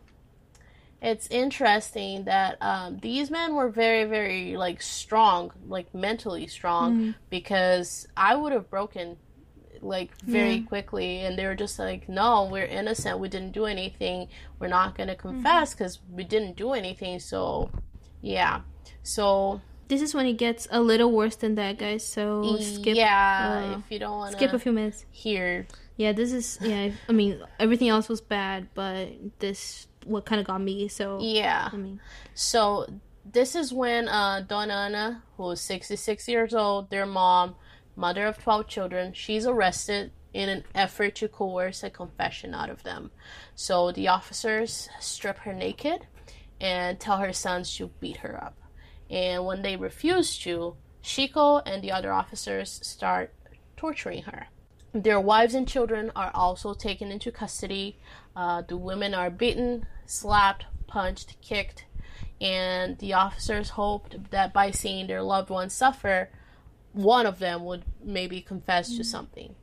[1.01, 8.09] it's interesting that um these men were very very like strong like mentally strong because
[8.17, 9.17] i would have broken
[9.81, 10.67] like very Yeah.
[10.67, 13.21] quickly and they were just like no we're innocent.
[13.21, 14.27] We didn't do anything.
[14.59, 17.21] We're not going to confess because we didn't do anything.
[17.21, 17.71] So
[18.21, 18.62] yeah.
[19.05, 23.72] So this is when it gets a little worse than that guys so skip yeah
[23.74, 25.66] uh, if you don't want to skip a few minutes here.
[25.96, 30.46] yeah this is yeah i mean everything else was bad but this what kind of
[30.46, 32.01] got me so yeah i mean
[32.35, 32.87] So
[33.31, 37.57] this is when uh, Dona Ana, who is 66 years old, their mom,
[37.94, 42.85] mother of 12 children, she's arrested in an effort to coerce a confession out of
[42.85, 43.11] them.
[43.55, 46.07] So the officers strip her naked
[46.61, 48.55] and tell her sons to beat her up.
[49.11, 53.33] And when they refuse to, Chico and the other officers start
[53.77, 54.49] torturing her.
[54.92, 57.99] Their wives and children are also taken into custody.
[58.35, 61.85] Uh, the women are beaten, slapped, punched, kicked,
[62.40, 66.31] and the officers hoped that by seeing their loved ones suffer,
[66.92, 69.55] one of them would maybe confess to something.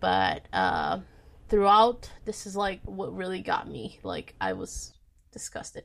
[0.00, 1.00] But uh,
[1.48, 4.00] throughout, this is like what really got me.
[4.02, 4.92] Like, I was
[5.32, 5.84] disgusted.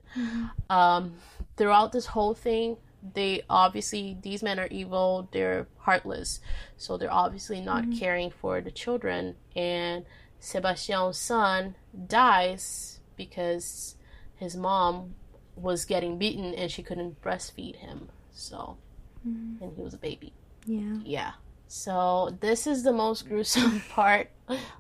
[0.69, 1.15] Um,
[1.57, 2.77] throughout this whole thing,
[3.13, 6.39] they obviously, these men are evil, they're heartless,
[6.77, 9.35] so they're obviously not caring for the children.
[9.55, 10.05] And
[10.39, 11.75] Sebastian's son
[12.07, 13.95] dies because
[14.35, 15.15] his mom
[15.55, 18.09] was getting beaten and she couldn't breastfeed him.
[18.31, 18.77] So,
[19.61, 20.33] and he was a baby.
[20.65, 21.31] yeah Yeah.
[21.67, 24.31] So this is the most gruesome part,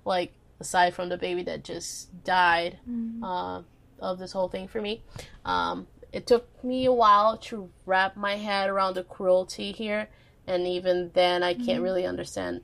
[0.05, 2.79] like aside from the baby that just died,
[3.23, 3.61] uh,
[3.99, 5.03] of this whole thing for me.
[5.45, 10.09] Um, it took me a while to wrap my head around the cruelty here,
[10.47, 12.61] and even then, I can't really understand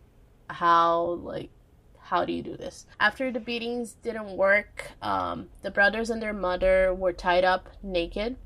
[0.47, 1.49] how like
[2.05, 2.86] how do you do this?
[2.99, 8.38] After the beatings didn't work, um, the brothers and their mother were tied up naked.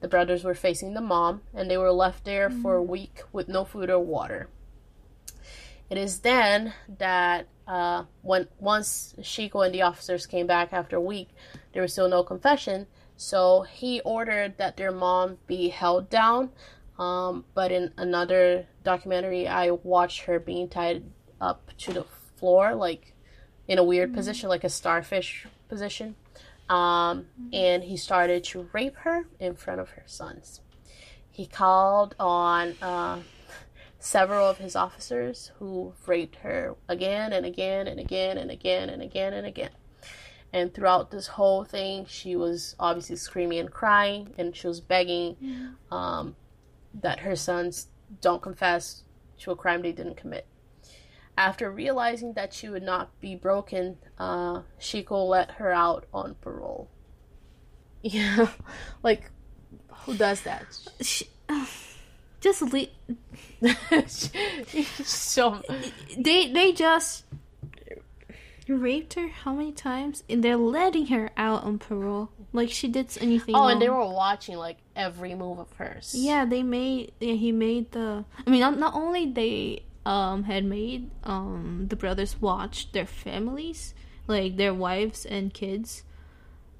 [0.00, 3.48] The brothers were facing the mom, and they were left there for a week with
[3.48, 4.48] no food or water.
[5.90, 11.00] It is then that uh, when once Chico and the officers came back after a
[11.00, 11.28] week,
[11.72, 12.86] there was still no confession.
[13.16, 16.50] So he ordered that their mom be held down.
[16.98, 21.04] Um, but in another documentary, I watched her being tied
[21.40, 22.04] up to the
[22.36, 23.14] floor, like
[23.66, 26.14] in a weird position, like a starfish position.
[26.68, 30.60] Um, and he started to rape her in front of her sons.
[31.30, 33.20] He called on uh,
[33.98, 39.02] several of his officers who raped her again and again and again and again and
[39.02, 39.70] again and again.
[40.54, 45.36] And throughout this whole thing, she was obviously screaming and crying, and she was begging
[45.90, 46.36] um,
[47.02, 47.88] that her sons
[48.20, 49.02] don't confess
[49.40, 50.46] to a crime they didn't commit.
[51.36, 56.88] After realizing that she would not be broken, uh, Chico let her out on parole.
[58.06, 58.50] Yeah,
[59.02, 59.30] like
[60.04, 60.66] who does that?
[61.00, 61.26] She,
[62.42, 62.90] just leave.
[64.06, 65.62] so
[66.18, 67.24] They they just
[68.72, 72.30] raped her how many times, and they're letting her out on parole.
[72.52, 73.54] Like she did anything.
[73.54, 76.14] oh, and they were watching like every move of hers.
[76.16, 77.12] Yeah, they made.
[77.20, 78.24] Yeah, he made the.
[78.46, 83.94] I mean, not, not only they um had made um the brothers watch their families,
[84.26, 86.04] like their wives and kids,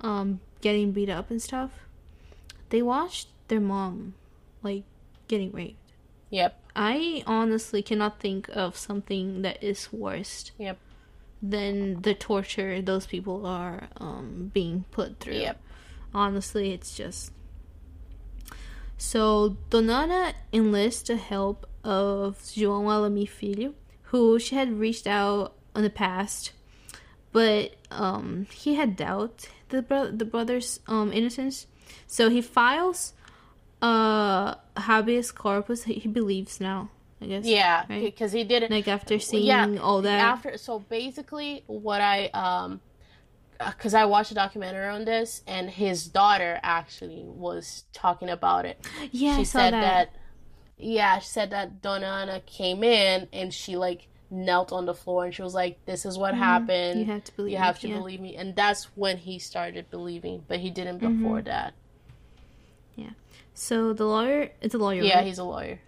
[0.00, 1.70] um getting beat up and stuff.
[2.70, 4.14] They watched their mom,
[4.62, 4.84] like
[5.28, 5.78] getting raped.
[6.30, 6.60] Yep.
[6.74, 10.78] I honestly cannot think of something that is worse Yep.
[11.46, 15.34] Than the torture those people are um being put through.
[15.34, 15.60] Yep.
[16.14, 17.32] Honestly, it's just.
[18.96, 25.54] So, Dona Ana enlists the help of João Alami Filho, who she had reached out
[25.76, 26.52] in the past,
[27.32, 31.66] but um, he had doubt the bro- the brother's um, innocence.
[32.06, 33.12] So he files
[33.82, 35.84] uh habeas corpus.
[35.84, 37.44] He, he believes now, I guess.
[37.46, 38.02] Yeah, Right.
[38.02, 38.70] because he did it.
[38.70, 40.18] Like after seeing yeah, all that.
[40.20, 42.80] After so basically, what I um,
[43.58, 48.84] because I watched a documentary on this, and his daughter actually was talking about it.
[49.10, 49.80] yeah, I she saw said that.
[50.12, 50.16] that.
[50.76, 55.24] Yeah, she said that Dona Ana came in and she like knelt on the floor
[55.26, 56.98] and she was like, "This is what happened.
[57.00, 57.08] Mm-hmm.
[57.08, 57.94] You have to believe You have to yeah.
[57.96, 61.22] believe me." And that's when he started believing, but he didn't Mm-hmm.
[61.22, 61.74] before that.
[62.96, 63.10] Yeah.
[63.54, 65.02] So the lawyer, it's a lawyer.
[65.02, 65.26] Yeah, right?
[65.26, 65.78] he's a lawyer.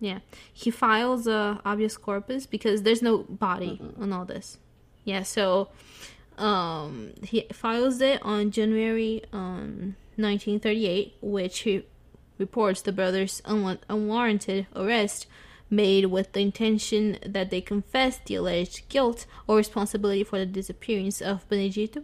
[0.00, 0.20] Yeah,
[0.52, 4.58] he files a habeas corpus because there's no body on all this.
[5.04, 5.68] Yeah, so
[6.36, 11.84] um, he files it on January um, 1938, which he
[12.38, 15.26] reports the brothers' unwa- unwarranted arrest
[15.70, 21.20] made with the intention that they confess the alleged guilt or responsibility for the disappearance
[21.20, 22.02] of Benedito.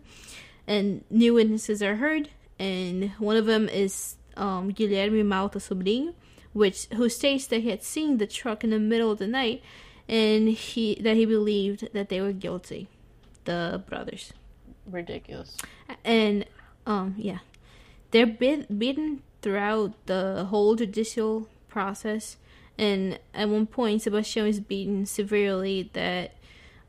[0.66, 6.14] And new witnesses are heard, and one of them is um, Guilherme Malta Sobrinho,
[6.54, 9.62] which who states that he had seen the truck in the middle of the night,
[10.08, 12.88] and he that he believed that they were guilty,
[13.44, 14.32] the brothers,
[14.90, 15.58] Ridiculous.
[16.04, 16.46] and
[16.86, 17.40] um yeah,
[18.10, 22.38] they're bit, beaten throughout the whole judicial process,
[22.78, 26.32] and at one point Sebastian is beaten severely that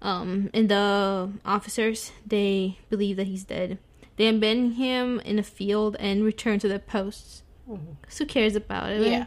[0.01, 3.78] um and the officers they believe that he's dead.
[4.17, 7.43] They abandon him in a field and return to their posts.
[7.67, 9.01] Who cares about it?
[9.01, 9.25] Yeah.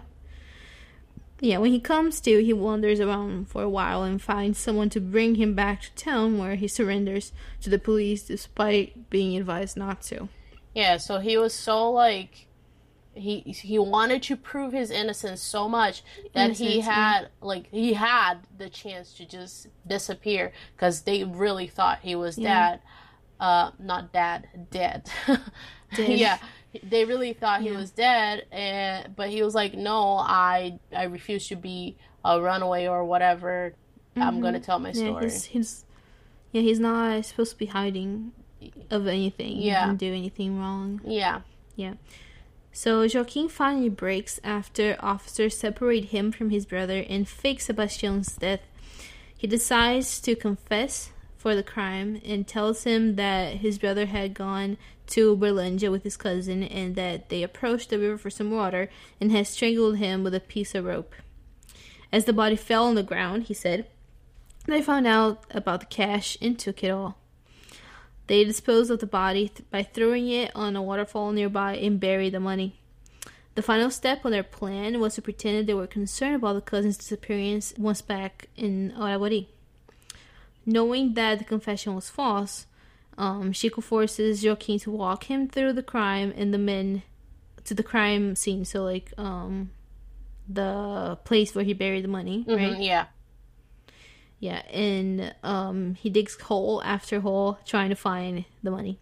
[1.41, 5.01] Yeah, when he comes to, he wanders around for a while and finds someone to
[5.01, 10.03] bring him back to town where he surrenders to the police despite being advised not
[10.03, 10.29] to.
[10.75, 12.47] Yeah, so he was so like
[13.15, 16.03] he he wanted to prove his innocence so much
[16.35, 16.93] that he Innocence, yeah.
[16.93, 22.37] had like he had the chance to just disappear because they really thought he was
[22.39, 22.71] Yeah.
[22.71, 22.81] dead.
[23.41, 25.09] Uh, not dad, dead.
[25.97, 26.19] Dead.
[26.19, 26.39] yeah,
[26.83, 27.77] they really thought he Yeah.
[27.77, 32.87] was dead, and but he was like, no, I I refuse to be a runaway
[32.87, 33.75] or whatever.
[34.17, 35.07] I'm gonna tell my Mm-hmm.
[35.15, 35.85] Yeah, he's, he's
[36.53, 38.33] yeah he's not supposed to be hiding
[38.91, 39.59] of anything.
[39.59, 39.83] Yeah.
[39.83, 41.01] He didn't do anything wrong.
[41.05, 41.41] Yeah,
[41.77, 41.95] Yeah.
[42.73, 48.61] So Joaquim finally breaks after officers separate him from his brother and fake Sebastian's death.
[49.37, 54.77] He decides to confess for the crime and tells him that his brother had gone
[55.09, 58.89] to Uberlândia with his cousin and that they approached the river for some water
[59.21, 61.15] and had strangled him with a piece of rope.
[62.13, 63.87] As the body fell on the ground, he said,
[64.67, 67.17] they found out about the cash and took it all.
[68.27, 72.35] They disposed of the body th- by throwing it on a waterfall nearby and buried
[72.35, 72.79] the money.
[73.55, 76.99] The final step on their plan was to pretend they were concerned about the cousin's
[76.99, 79.47] disappearance once back in Araguari.
[80.67, 82.67] Knowing that the confession was false,
[83.19, 87.03] um, Chico forces Joaquim to walk him through the crime and the men
[87.65, 88.65] to the crime scene.
[88.65, 89.73] So, like, um,
[90.49, 92.81] the place where he buried the money, Mhm, right?
[92.81, 93.07] yeah,
[94.41, 98.99] Yeah, and um, he digs hole after hole trying to find the money.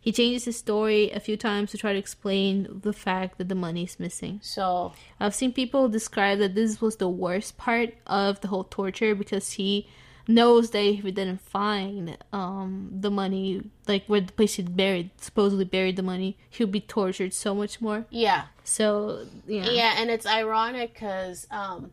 [0.00, 3.54] He changes his story a few times to try to explain the fact that the
[3.54, 4.40] money is missing.
[4.42, 9.14] so I've seen people describe that this was the worst part of the whole torture
[9.14, 9.86] because he
[10.28, 15.10] knows that if he didn't find um, the money, like where the place he buried,
[15.16, 18.06] supposedly buried the money, he would be tortured so much more.
[18.10, 18.44] yeah.
[18.64, 21.90] So yeah, Yeah, and it's ironic because um,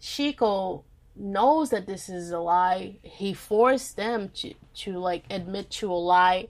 [0.00, 0.84] Chico
[1.14, 2.96] knows that this is a lie.
[3.02, 6.48] He forced them to to like admit to a lie,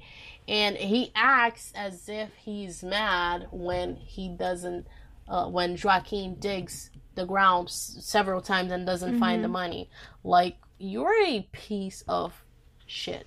[0.49, 4.87] and he acts as if he's mad when he doesn't.
[5.29, 9.53] Uh, when Joaquim digs the ground s- several times and doesn't find the mm-hmm.
[9.53, 9.91] money,
[10.25, 12.45] like you're a piece of
[12.87, 13.27] shit.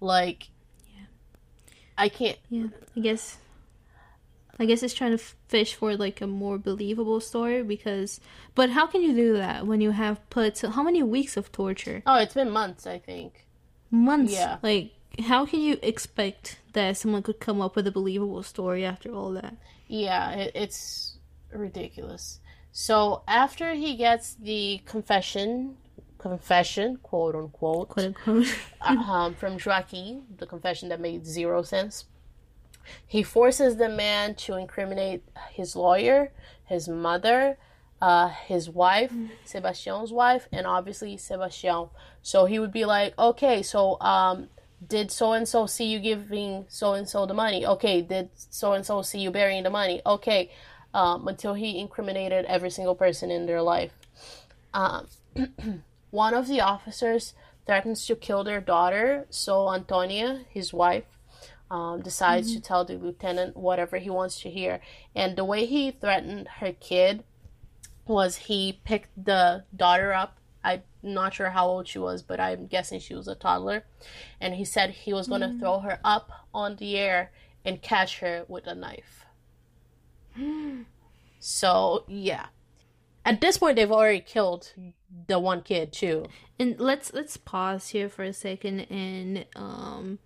[0.00, 0.48] Like,
[1.96, 2.38] I can't.
[2.50, 2.66] yeah.
[2.96, 3.38] I guess
[4.58, 8.20] I guess it's trying to fish for like a more believable story because,
[8.54, 12.02] but how can you do that when you have put how many weeks of torture?
[12.06, 13.46] Oh, it's been months, I think.
[13.90, 14.32] Months.
[14.32, 14.58] Yeah.
[14.62, 19.12] Like, how can you expect that someone could come up with a believable story after
[19.12, 19.56] all that?
[19.88, 21.16] Yeah, it, it's
[21.52, 22.38] ridiculous.
[22.72, 25.76] So after he gets the confession,
[26.18, 28.46] confession, quote unquote, Quote unquote.
[28.80, 32.06] um, from Joaquim, the confession that made zero sense.
[33.06, 36.32] He forces the man to incriminate his lawyer,
[36.64, 37.58] his mother,
[38.00, 39.12] uh, his wife,
[39.44, 41.90] Sebastian's wife, and obviously Sebastian.
[42.22, 44.48] So he would be like, okay, so um,
[44.88, 47.64] did so and so see you giving so and so the money?
[47.64, 50.02] Okay, did so and so see you burying the money?
[50.04, 50.50] Okay,
[50.94, 53.92] um, until he incriminated every single person in their life.
[54.74, 55.08] Um,
[56.10, 57.34] one of the officers
[57.66, 61.04] threatens to kill their daughter, so Antonia, his wife,
[61.70, 64.80] um, decides to tell the lieutenant whatever he wants to hear.
[65.14, 67.24] And the way he threatened her kid
[68.06, 70.36] was he picked the daughter up.
[70.62, 73.84] I'm not sure how old she was, but I'm guessing she was a toddler.
[74.40, 77.30] And he said he was going to throw her up on the air
[77.64, 79.21] and catch her with a knife.
[81.40, 82.46] so, yeah.
[83.24, 84.72] At this point, they've already killed
[85.28, 86.26] the one kid, too.
[86.58, 90.20] And let's let's pause here for a second and um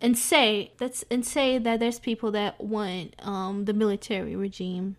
[0.00, 4.96] and say that's and say that there's people that want um the military regime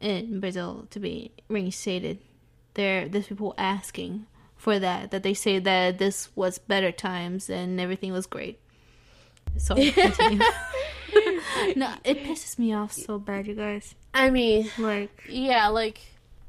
[0.00, 2.18] in Brazil to be reinstated.
[2.74, 7.80] There there's people asking for that that they say that this was better times and
[7.80, 8.60] everything was great.
[9.56, 10.40] So continue.
[11.76, 13.94] no, it pisses me off so bad, you guys.
[14.14, 16.00] I mean, Like yeah, like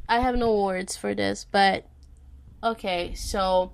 [0.08, 1.86] I have no words for this, but
[2.64, 3.72] okay, so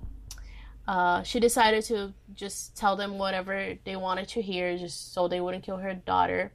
[0.86, 5.40] uh, she decided to just tell them whatever they wanted to hear, just so they
[5.40, 6.52] wouldn't kill her daughter.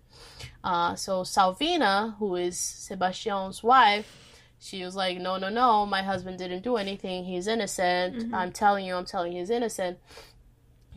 [0.64, 6.38] Uh, so Salvina, who is Sebastian's wife, she was like, "No, no, no, my husband
[6.38, 7.26] didn't do anything.
[7.26, 8.34] He's innocent.
[8.34, 10.00] I'm telling you, I'm telling you, he's innocent."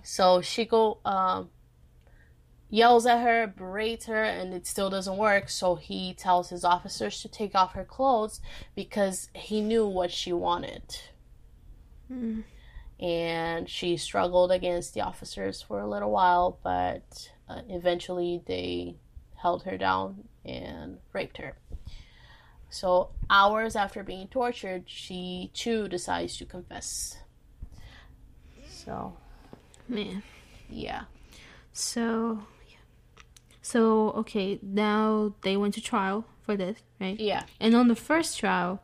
[0.03, 1.51] So Chico um,
[2.71, 5.49] yells at her, berates her, and it still doesn't work.
[5.49, 8.41] So he tells his officers to take off her clothes
[8.75, 10.83] because he knew what she wanted.
[13.01, 18.97] And she struggled against the officers for a little while, but uh, eventually they
[19.37, 21.57] held her down and raped her.
[22.71, 27.17] So, hours after being tortured, she too decides to confess.
[28.69, 29.17] So,
[29.89, 30.23] man.
[30.69, 31.05] yeah.
[31.73, 32.41] So.
[33.69, 37.21] So, okay, now they went to trial for this, right?
[37.21, 37.43] Yeah.
[37.61, 38.81] And on the first trial,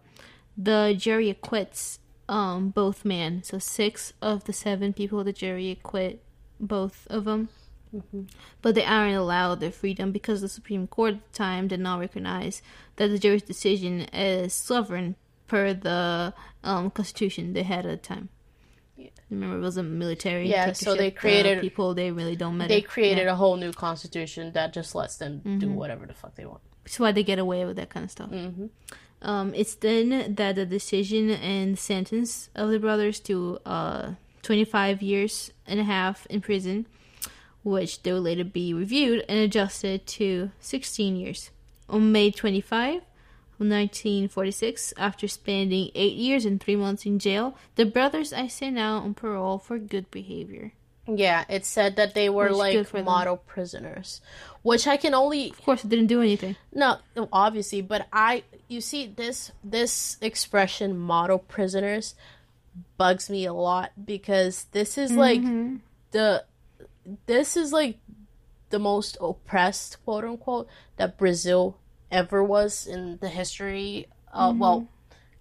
[0.58, 3.42] the jury acquits um both men.
[3.42, 6.22] So six of the seven people the jury acquit
[6.60, 7.48] both of them.
[8.60, 12.00] But they aren't allowed their freedom because the Supreme Court at the time did not
[12.00, 12.60] recognize
[12.96, 15.16] that the jury's decision is sovereign
[15.46, 18.28] per the um, constitution they had at the time.
[19.30, 20.48] Remember, it was a military.
[20.48, 21.94] Yeah, so they created- people.
[21.94, 22.68] They really don't matter.
[22.68, 23.32] They created Yeah.
[23.32, 26.60] a whole new constitution that just lets them do whatever the fuck they want.
[26.84, 28.30] That's why they get away with that kind of stuff.
[28.30, 28.66] Mm-hmm.
[29.22, 34.12] Um, it's then that the decision and sentence of the brothers to uh,
[34.42, 36.84] 25 years and a half in prison,
[37.62, 41.50] which they will later be reviewed and adjusted to 16 years.
[41.88, 43.00] On May 25,
[43.58, 49.02] 1946, after spending eight years and three months in jail, the brothers are sent out
[49.02, 50.72] on parole for good behavior.
[51.06, 53.04] Yeah, it said that they were like for them.
[53.04, 54.20] model prisoners,
[54.62, 56.56] which I can only Of course, they didn't do anything.
[56.72, 62.14] no, no, obviously, but I you see this this expression model prisoners
[62.96, 65.76] bugs me a lot because this is like mm-hmm.
[66.12, 66.44] the
[67.26, 67.98] this is like
[68.70, 71.78] the most oppressed quote unquote that Brazil
[72.10, 74.88] ever was in the history uh well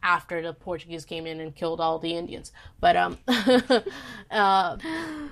[0.03, 2.51] after the Portuguese came in and killed all the Indians.
[2.79, 4.77] But um uh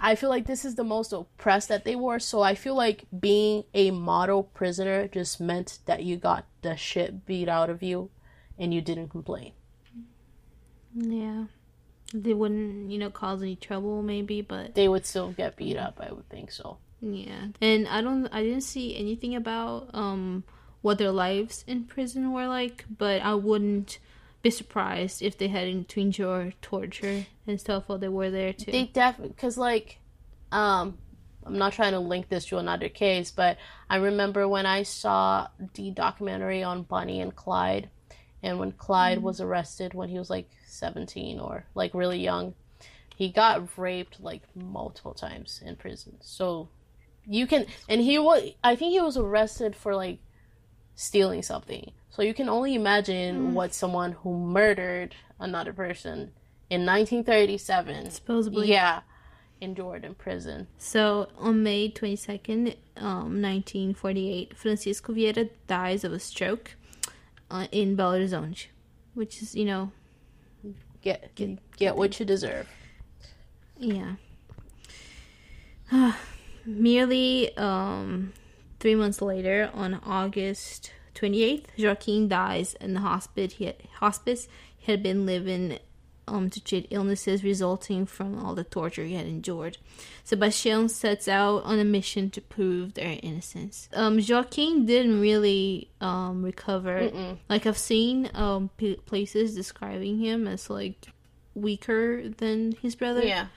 [0.02, 2.20] I feel like this is the most oppressed that they were.
[2.20, 7.26] So I feel like being a model prisoner just meant that you got the shit
[7.26, 8.10] beat out of you
[8.58, 9.52] and you didn't complain.
[10.96, 11.46] Yeah.
[12.14, 16.00] They wouldn't, you know, cause any trouble, maybe, but They would still get beat up,
[16.02, 16.78] I would think so.
[17.02, 17.48] Yeah.
[17.60, 20.44] And I don't I didn't see anything about um
[20.82, 24.00] what their lives in prison were like, but I wouldn't
[24.42, 28.72] be surprised if they had to endure torture and stuff while they were there too.
[28.72, 30.00] They definitely because like
[30.52, 30.98] um
[31.46, 33.58] I'm not trying to link this to another case, but
[33.90, 37.90] I remember when I saw the documentary on Bonnie and Clyde,
[38.44, 42.54] and when Clyde was arrested when he was like 17 or like really young,
[43.16, 46.18] he got raped like multiple times in prison.
[46.22, 46.70] So
[47.26, 48.52] you can, and he was.
[48.64, 50.20] I think he was arrested for like
[51.02, 51.92] stealing something.
[52.10, 56.32] So you can only imagine what someone who murdered another person
[56.70, 58.68] in 1937, Supposedly.
[58.70, 59.02] yeah,
[59.62, 60.68] endured in prison.
[60.78, 66.76] So on May 22nd, um, 1948, Francisco Vieira dies of a stroke
[67.50, 68.68] uh, in Belo Horizonte,
[69.14, 69.92] which is, you know,
[71.02, 72.68] Get get, what you deserve.
[73.80, 74.18] yeah.
[76.66, 78.34] Merely um,
[78.82, 83.54] three months later, on August 28th, Joaquim dies in the hospice.
[83.54, 84.48] He had, hospice.
[84.78, 85.80] He had been living
[86.28, 89.78] um, to treat illnesses resulting from all the torture he had endured.
[90.24, 93.90] Sebastian sets out on a mission to prove their innocence.
[93.94, 97.12] Um, Joaquim didn't really um, recover.
[97.50, 101.08] Like I've seen um, p- places describing him as like
[101.54, 103.22] weaker than his brother.
[103.24, 103.48] Yeah,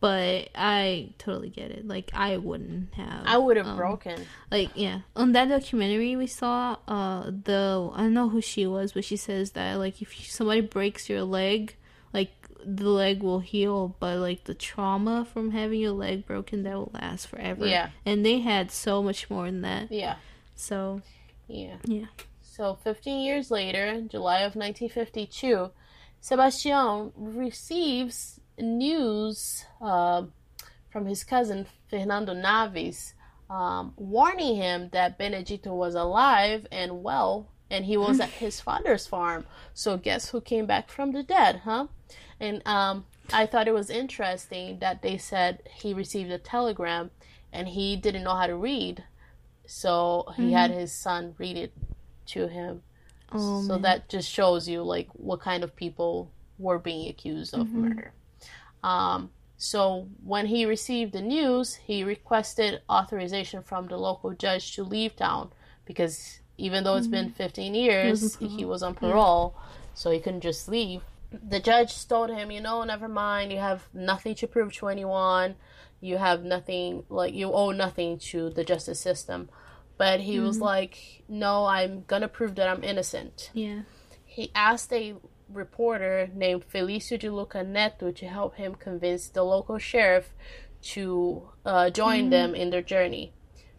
[0.00, 1.86] But I totally get it.
[1.86, 3.22] Like I wouldn't have.
[3.26, 4.24] I would have um, broken.
[4.50, 8.92] like yeah on that documentary we saw uh the i don't know who she was
[8.92, 11.76] but she says that like if somebody breaks your leg
[12.14, 12.30] like
[12.64, 16.90] the leg will heal but like the trauma from having your leg broken that will
[16.94, 17.90] last forever Yeah.
[18.06, 20.16] and they had so much more than that Yeah,
[20.54, 21.02] so
[21.46, 21.76] yeah.
[21.84, 22.06] yeah
[22.42, 25.70] So 15 years later, July of 1952,
[26.20, 30.24] Sebastian receives news uh,
[30.90, 33.14] from his cousin Fernando Naves,
[33.48, 39.06] um, warning him that Benedito was alive and well, and he was at his father's
[39.06, 39.46] farm.
[39.74, 41.88] So guess who came back from the dead, huh?
[42.38, 47.10] And um, I thought it was interesting that they said he received a telegram,
[47.52, 49.04] and he didn't know how to read,
[49.66, 51.72] so he had his son read it
[52.26, 52.82] to him.
[53.32, 53.82] oh so man.
[53.82, 58.12] that just shows you like what kind of people were being accused of murder.
[58.82, 64.82] Um, so when he received the news, he requested authorization from the local judge to
[64.82, 65.50] leave town
[65.84, 67.34] because even though it's been mm-hmm.
[67.34, 69.06] 15 years, on he was on mm-hmm.
[69.06, 69.54] parole,
[69.94, 71.02] so he couldn't just leave.
[71.30, 75.56] The judge told him, you know, never mind, you have nothing to prove to anyone.
[76.00, 79.48] You have nothing, like, you owe nothing to the justice system.
[79.98, 83.50] But he was like, no, I'm gonna prove that I'm innocent.
[83.52, 83.82] Yeah.
[84.24, 85.16] He asked a
[85.52, 90.32] reporter named Felicio de Luca Neto to help him convince the local sheriff
[90.82, 93.32] to uh, join them in their journey.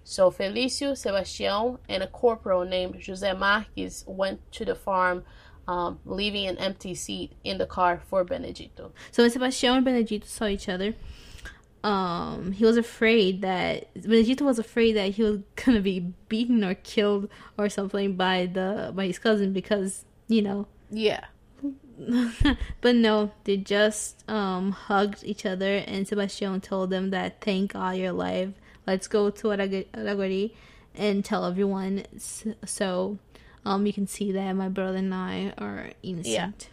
[0.04, 5.24] So Felicio, Sebastião, and a corporal named José Marques went to the farm,
[5.68, 8.92] um, leaving an empty seat in the car for Benedito.
[9.12, 10.96] So when Sebastião and Benedito saw each other,
[11.84, 16.76] um, he was afraid that Benedito was afraid that he was gonna be beaten or
[16.76, 20.68] killed or something by the by his cousin because you know.
[20.90, 21.26] Yeah.
[22.82, 27.98] but no, they just um hugged each other and Sebastião told them that thank God
[27.98, 28.54] you're alive.
[28.88, 30.52] Let's go to Arag- Araguari
[30.96, 32.04] and tell everyone
[32.66, 33.18] so
[33.66, 36.70] um you can see that my brother and I are innocent.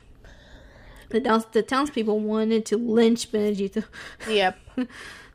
[1.10, 3.82] The, towns- the townspeople wanted to lynch Benedito.
[4.28, 4.58] Yep.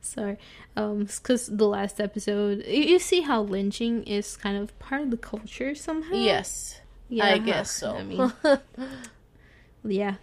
[0.01, 0.37] Sorry.
[0.75, 5.09] Um, because the last episode, you, you see how lynching is kind of part of
[5.11, 6.13] the culture somehow.
[6.15, 6.79] yes.
[7.09, 7.95] Yeah, I guess so.
[7.97, 8.31] I mean,
[9.83, 10.15] yeah.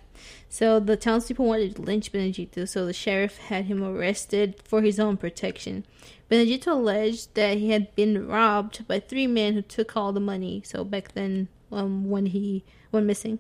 [0.48, 4.98] So the townspeople wanted to lynch Benedito, so the sheriff had him arrested for his
[4.98, 5.84] own protection.
[6.28, 10.62] Benedito alleged that he had been robbed by three men who took all the money.
[10.64, 13.38] So back then, um, when he went missing,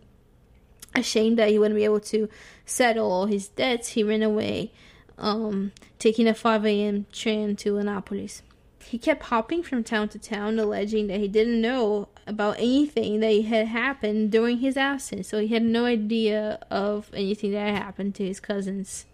[0.94, 2.28] ashamed that he wouldn't be able to
[2.64, 4.72] settle all his debts, he ran away,
[5.18, 7.06] um, taking a 5 a.m.
[7.12, 8.42] train to Anápolis.
[8.82, 13.44] He kept hopping from town to town, alleging that he didn't know about anything that
[13.44, 15.28] had happened during his absence.
[15.28, 19.06] So he had no idea of anything that happened to his cousins.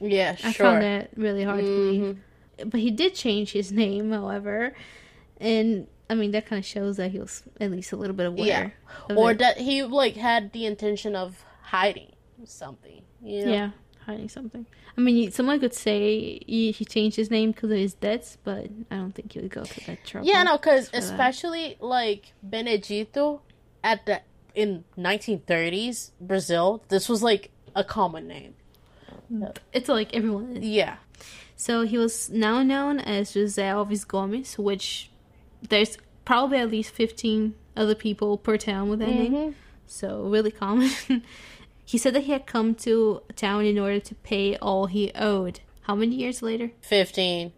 [0.00, 2.02] Yeah, I found that really hard to believe.
[2.02, 2.68] Mm-hmm.
[2.68, 4.74] But he did change his name, however,
[5.38, 8.26] and I mean that kind of shows that he was at least a little bit
[8.26, 8.74] aware.
[9.08, 9.16] Yeah.
[9.16, 9.38] Or it.
[9.38, 12.12] that he like had the intention of hiding
[12.44, 13.02] something.
[13.22, 13.52] You know?
[13.52, 13.70] yeah,
[14.10, 14.66] hiding something.
[14.96, 18.66] I mean, someone could say he, he changed his name because of his debts, but
[18.90, 20.26] I don't think he would go to that trouble.
[20.26, 21.02] Yeah, no, because for that.
[21.02, 23.42] especially like Benedito
[23.82, 24.20] at the
[24.54, 28.54] in 1930s Brazil, this was like a common name.
[29.72, 30.56] it's like everyone.
[30.56, 30.64] Is.
[30.64, 30.96] Yeah,
[31.56, 35.10] So he was now known as José Alves Gomes, which
[35.62, 39.32] there's probably at least 15 other people per town with that name.
[39.32, 39.50] Mm-hmm.
[39.86, 40.90] So really common.
[41.90, 45.60] he said that he had come to town in order to pay all he owed.
[45.86, 46.68] How many years later?
[46.82, 47.52] 15.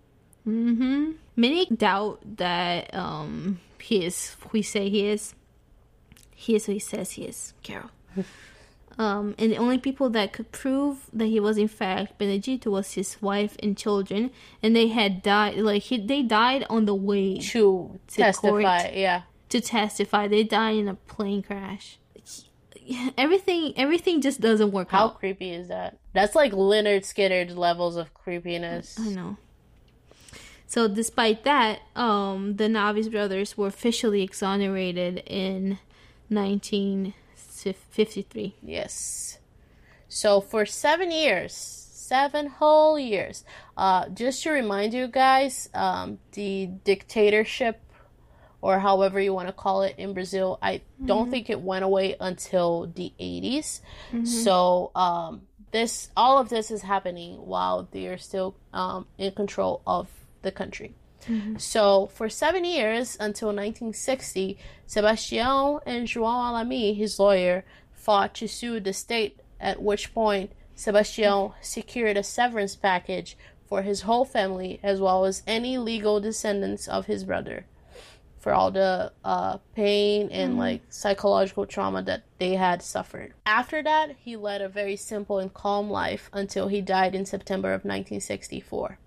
[0.48, 1.10] Mm-hmm.
[1.36, 5.34] Many doubt that um he is who he say he is.
[6.34, 7.90] He is who he says he is, Carol.
[8.98, 12.92] Um, and the only people that could prove that he was in fact Benedito was
[12.92, 14.30] his wife and children,
[14.62, 15.56] and they had died.
[15.56, 18.94] Like he, they died on the way To, To testify, court.
[18.94, 19.22] yeah.
[19.48, 20.28] to testify.
[20.28, 21.96] They died in a plane crash.
[23.18, 24.98] Everything, everything just doesn't work out.
[24.98, 25.18] How out.
[25.18, 25.98] creepy is that?
[26.12, 28.98] That's like Lynyrd Skynyrd levels of creepiness.
[28.98, 29.36] I know.
[30.66, 35.78] So, despite that, um, the Naves brothers were officially exonerated in
[36.28, 38.56] 1953.
[38.62, 39.38] Yes.
[40.08, 43.44] So for seven years, seven whole years.
[43.78, 47.80] Uh, just to remind you guys, um, the dictatorship,
[48.62, 52.14] or however you want to call it in Brazil, I don't think it went away
[52.20, 53.80] until the 80s.
[54.24, 55.42] So um,
[55.72, 60.08] this, all of this is happening while they are still um, in control of
[60.42, 60.94] the country.
[61.58, 64.58] So for seven years until 1960,
[64.88, 69.38] Sebastião and João Alami, his lawyer, fought to sue the state.
[69.60, 73.36] At which point, Sebastião secured a severance package
[73.68, 77.66] for his whole family as well as any legal descendants of his brother
[78.42, 83.32] for all the uh, pain and like psychological trauma that they had suffered.
[83.46, 87.68] After that, he led a very simple and calm life until he died in September
[87.68, 88.98] of 1964.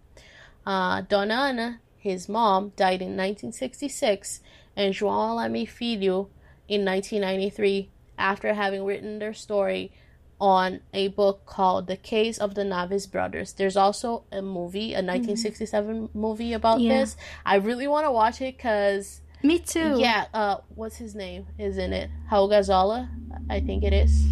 [0.65, 4.39] Uh, Dona Ana, his mom, died in 1966,
[4.77, 6.29] and João Filho
[6.69, 9.91] in 1993 after having written their story
[10.39, 13.51] on a book called The Case of the Naves Brothers.
[13.53, 16.99] There's also a movie, a 1967 movie about Yeah.
[16.99, 17.17] this.
[17.45, 19.99] I really want to watch it because Me too.
[19.99, 22.09] yeah, uh, what's his name is in it?
[22.31, 23.07] Raul Gazala,
[23.49, 24.25] I think it is.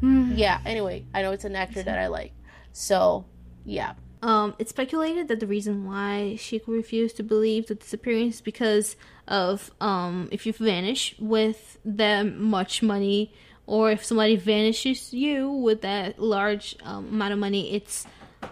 [0.00, 0.32] Hmm.
[0.36, 0.60] Yeah.
[0.64, 2.32] Anyway, I know it's an actor that I like.
[2.72, 3.24] So,
[3.64, 3.94] yeah.
[4.22, 8.96] Um, it's speculated that the reason why she refused to believe the disappearance is because
[9.26, 13.32] of um, if you vanish with that much money,
[13.66, 18.06] or if somebody vanishes you with that large um, amount of money, it's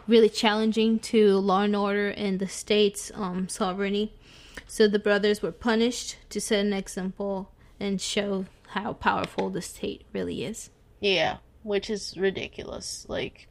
[0.08, 4.12] really challenging to law and order and the state's um, sovereignty.
[4.66, 7.50] So the brothers were punished to set an example
[7.80, 10.70] and show how powerful the state really is.
[11.00, 13.06] Yeah, which is ridiculous.
[13.08, 13.48] Like,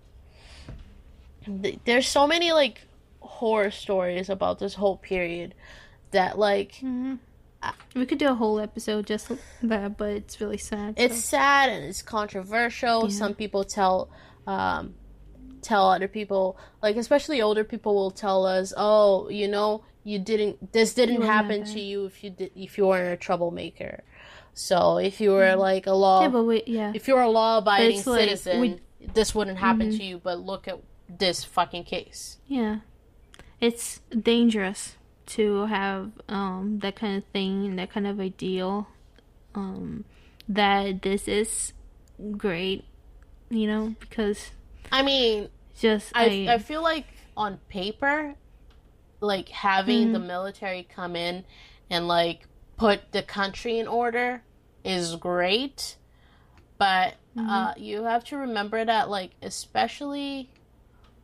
[1.46, 2.82] th- there's so many like
[3.20, 5.56] horror stories about this whole period
[6.12, 6.82] that like
[7.96, 9.32] We could do a whole episode just
[9.62, 10.96] that, but it's really sad.
[10.98, 11.38] it's so.
[11.38, 13.10] sad and it's controversial.
[13.10, 14.10] Some people tell
[14.46, 14.96] um
[15.62, 20.72] tell other people like especially older people will tell us, "Oh, you know, you didn't
[20.74, 24.04] this didn't happen to you if you did if you weren't a troublemaker."
[24.54, 26.92] So, if you were like a law yeah, but we, yeah.
[26.94, 28.80] if you're a law-abiding it's like, citizen, we-
[29.14, 30.20] this wouldn't happen to you.
[30.24, 30.80] But look at
[31.10, 32.38] this fucking case.
[32.48, 32.80] Yeah.
[33.60, 38.88] It's dangerous to have um that kind of thing, that kind of ideal.
[39.56, 40.06] Um
[40.48, 41.74] that this is
[42.38, 42.86] great,
[43.50, 44.52] you know, because
[44.92, 45.50] I mean,
[45.80, 48.36] just I I, I feel like on paper,
[49.24, 50.14] like having Mm-hmm.
[50.14, 51.46] the military come in
[51.90, 52.48] and like
[52.78, 54.44] put the country in order
[54.84, 55.98] is great,
[56.78, 57.50] but Mm-hmm.
[57.50, 60.52] uh, you have to remember that like especially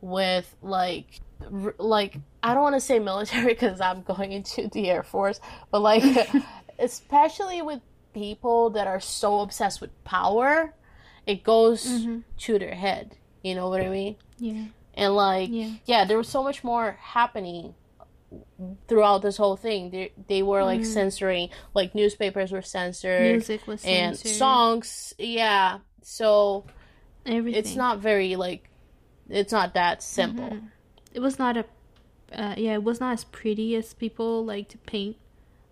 [0.00, 1.20] with like
[1.52, 5.38] r- like I don't want to say military because I'm going into the Air Force,
[5.70, 6.02] but like
[6.80, 7.80] especially with
[8.12, 10.74] people that are so obsessed with power,
[11.26, 12.18] it goes Mm-hmm.
[12.38, 13.16] to their head.
[13.42, 14.16] You know what I mean?
[14.38, 14.64] yeah.
[14.94, 15.70] And like, Yeah.
[15.86, 17.74] yeah, there was so much more happening
[18.88, 19.90] throughout this whole thing.
[19.90, 23.32] They they were like censoring, like newspapers were censored.
[23.32, 24.38] Music was and censored.
[24.38, 25.14] songs.
[25.18, 26.66] Yeah, so
[27.26, 27.58] Everything.
[27.58, 28.68] it's not very like,
[29.28, 30.50] it's not that simple.
[30.50, 30.66] Mm-hmm.
[31.12, 31.64] It was not a
[32.32, 35.16] uh, yeah, it was not as pretty as people like to paint.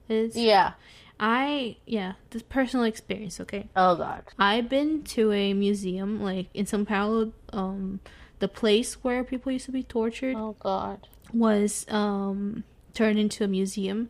[0.08, 0.72] Is Yeah.
[1.20, 3.68] I yeah, this personal experience, okay?
[3.74, 4.22] Oh God.
[4.38, 8.00] I've been to a museum, like in São Paulo, um,
[8.38, 11.08] the place where people used to be tortured Oh God.
[11.32, 12.64] Was um
[12.94, 14.08] turned into a museum,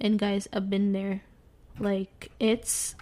[0.00, 1.22] and guys, I've been there.
[1.78, 2.94] Like it's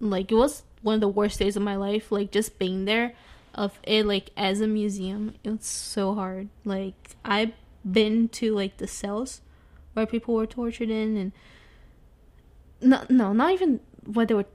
[0.00, 2.12] like it was one of the worst days of my life.
[2.12, 3.14] Like just being there,
[3.54, 6.48] of it like as a museum, it's so hard.
[6.64, 7.52] Like I've
[7.90, 9.40] been to like the cells
[9.94, 11.32] where people were tortured in, and
[12.80, 14.46] no, no, not even where they were.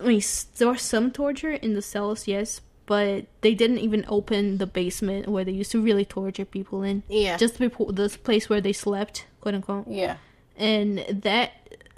[0.00, 0.22] I mean,
[0.58, 2.60] there was some torture in the cells, yes,
[2.92, 7.02] but they didn't even open the basement where they used to really torture people in.
[7.08, 7.38] Yeah.
[7.38, 9.88] Just the this place where they slept, quote unquote.
[9.88, 10.18] yeah.
[10.58, 11.52] And that,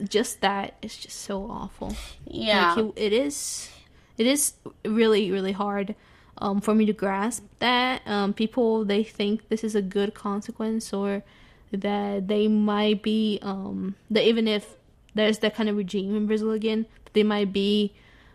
[0.09, 1.97] just that is just so awful.
[2.29, 2.75] Yeah.
[2.75, 3.71] Like it, it is,
[4.19, 4.53] it is
[4.85, 5.97] really really hard
[6.39, 10.93] um, for me to grasp that um, people they think this is a good consequence
[10.93, 11.25] or
[11.73, 14.77] that they might be um, that even if
[15.17, 17.93] there's that kind of regime in Brazil again, they might be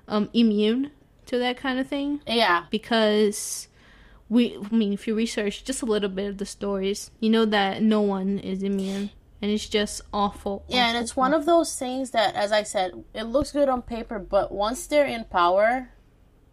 [0.10, 0.92] um, immune
[1.30, 2.66] to that kind of thing Yeah.
[2.70, 3.68] because
[4.28, 7.46] we I mean if you research just a little bit of the stories, you know
[7.46, 9.10] that no one is immune
[9.42, 10.66] and it's just awful.
[10.68, 13.70] Yeah, and awful, it's one of those things that, as I said, it looks good
[13.70, 15.90] on paper, but once they're in power,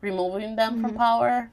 [0.00, 0.98] removing them from mm-hmm.
[0.98, 1.50] power,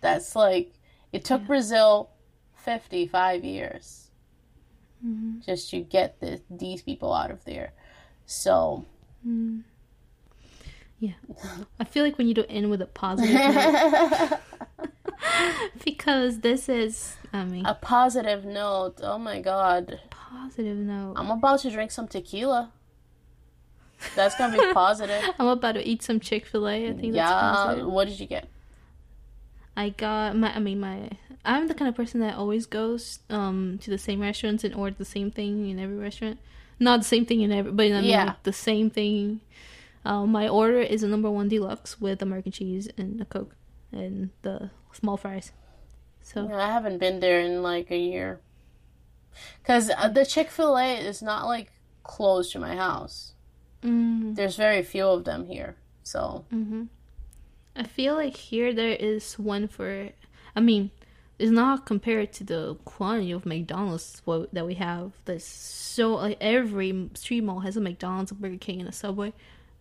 [0.00, 0.72] that's like
[1.12, 2.10] it took Brazil
[2.56, 4.10] fifty-five years
[5.04, 5.40] mm-hmm.
[5.40, 7.72] just to get the, these people out of there.
[8.26, 8.84] So
[9.26, 9.60] mm-hmm.
[11.00, 11.12] Yeah.
[11.80, 14.38] I feel like we need to end with a positive note.
[15.84, 19.00] because this is, I mean, a positive note.
[19.02, 21.14] Oh my god, positive note.
[21.16, 22.70] I'm about to drink some tequila.
[24.14, 25.22] That's gonna be positive.
[25.38, 26.88] I'm about to eat some Chick Fil A.
[26.88, 27.82] I think that's yeah.
[27.84, 28.48] What did you get?
[29.76, 30.54] I got my.
[30.54, 31.10] I mean, my.
[31.44, 34.94] I'm the kind of person that always goes um to the same restaurants and order
[34.98, 36.38] the same thing in every restaurant.
[36.78, 38.24] Not the same thing in every, but I mean Yeah.
[38.24, 39.40] like the same thing.
[40.04, 43.54] Um, my order is a number one deluxe with American cheese and a coke
[43.92, 45.52] and the small fries.
[46.22, 48.40] So Yeah, I haven't been there in like a year.
[49.64, 51.72] Cause uh, the Chick Fil A is not like
[52.02, 53.34] close to my house.
[53.82, 56.84] mm, There's very few of them here, so hmm
[57.76, 60.10] I feel like here there is one for.
[60.56, 60.90] I mean,
[61.38, 64.20] it's not compared to the quantity of McDonald's
[64.52, 65.12] that we have.
[65.24, 69.32] There's so like every street mall has a McDonald's, a Burger King, and a Subway,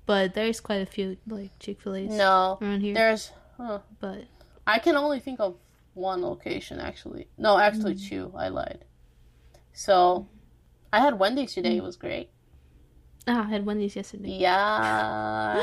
[0.09, 2.57] but there's quite a few like Chick Fil A's no.
[2.59, 2.95] around here.
[2.95, 3.77] There's huh.
[3.99, 4.23] But
[4.65, 5.55] I can only think of
[5.93, 7.27] one location actually.
[7.37, 8.09] No, actually Mm.
[8.09, 8.33] two.
[8.35, 8.85] I lied.
[9.71, 10.27] So
[10.91, 11.77] I had Wendy's today.
[11.77, 12.31] It was great.
[13.27, 14.31] ah, I had Wendy's yesterday.
[14.47, 15.59] Yeah.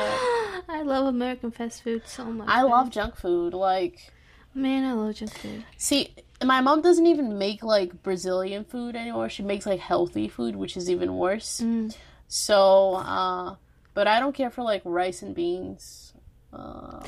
[0.69, 2.47] I love American fast food so much.
[2.49, 2.71] I man.
[2.71, 3.53] love junk food.
[3.53, 4.13] Like
[4.55, 5.65] man, I love junk food.
[5.77, 9.29] See, my mom doesn't even make like Brazilian food anymore.
[9.29, 11.61] She makes like healthy food, which is even worse.
[11.61, 11.97] Mm.
[12.29, 13.57] So, uh,
[13.97, 16.13] but I don't care for like rice and beans.
[16.53, 17.03] Uh,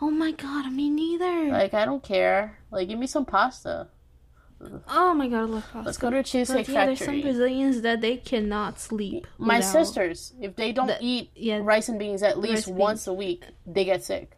[0.00, 1.50] Oh my god, me neither.
[1.50, 2.58] like I don't care.
[2.70, 3.88] Like give me some pasta.
[4.88, 5.86] oh my god, I love pasta.
[5.86, 7.20] Let's go to a cheesecake But yeah, there's some.
[7.20, 9.26] Brazilians that they cannot sleep.
[9.38, 13.06] My without- sisters, if they don't The- eat yeah, rice and beans at least once
[13.06, 14.36] a week, they get sick,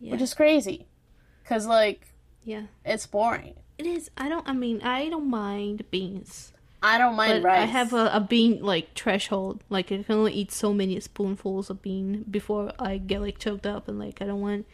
[0.00, 0.86] yeah, which is crazy.
[1.44, 2.06] Cause like
[2.44, 2.66] yeah.
[2.84, 3.54] it's boring.
[3.78, 4.10] It is.
[4.16, 4.48] I don't.
[4.48, 6.53] I mean, I don't mind beans,
[6.84, 7.62] I don't mind but rice.
[7.62, 9.64] I have a, a bean like threshold.
[9.70, 13.66] Like I can only eat so many spoonfuls of bean before I get like choked
[13.66, 14.66] up, and like I don't want.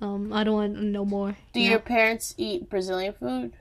[0.00, 1.36] Um, I don't want no more.
[1.52, 1.84] Do you your know?
[1.84, 3.52] parents eat Brazilian food?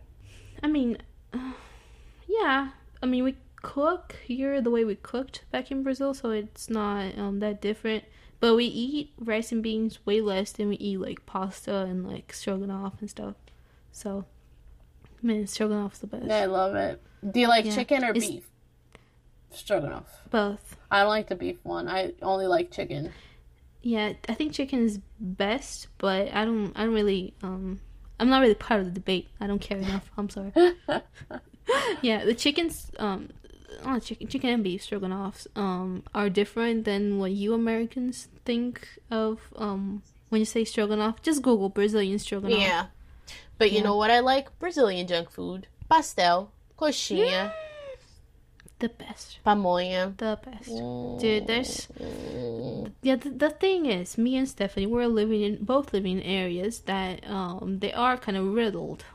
[0.61, 0.99] I mean,
[1.33, 1.53] uh,
[2.27, 2.69] yeah.
[3.01, 7.17] I mean, we cook here the way we cooked back in Brazil, so it's not
[7.17, 8.03] um that different.
[8.39, 12.31] But we eat rice and beans way less than we eat like pasta and like
[12.31, 13.35] stroganoff and stuff.
[13.91, 14.25] So,
[15.21, 16.25] man, stroganoff's the best.
[16.25, 17.01] Yeah, I love it.
[17.31, 17.75] Do you like Yeah.
[17.75, 18.47] chicken or It's- beef?
[19.51, 20.21] Stroganoff.
[20.29, 20.77] Both.
[20.89, 21.87] I don't like the beef one.
[21.87, 23.11] I only like chicken.
[23.81, 26.71] Yeah, I think chicken is best, but I don't.
[26.75, 27.33] I don't really.
[27.43, 27.79] Um,
[28.19, 29.27] I'm not really part of the debate.
[29.41, 30.09] I don't care enough.
[30.17, 30.53] I'm sorry.
[32.01, 32.91] yeah, the chickens.
[32.99, 33.29] Um,
[33.83, 35.47] not chicken, chicken and beef stroganoffs.
[35.55, 39.39] Um, are different than what you Americans think of.
[39.55, 42.59] Um, when you say stroganoff, just Google Brazilian stroganoff.
[42.59, 42.85] Yeah.
[43.61, 43.83] But you Yeah.
[43.83, 44.57] know what I like?
[44.57, 45.67] Brazilian junk food.
[45.87, 46.49] Pastel,
[46.79, 47.53] coxinha,
[48.79, 49.37] the best.
[49.45, 50.17] pamonha.
[50.17, 50.81] The best.
[51.21, 51.87] Dude, there's
[53.03, 53.17] yeah.
[53.17, 57.21] The, the thing is, me and Stephanie, we're living in both living in areas that
[57.29, 59.05] um they are kind of riddled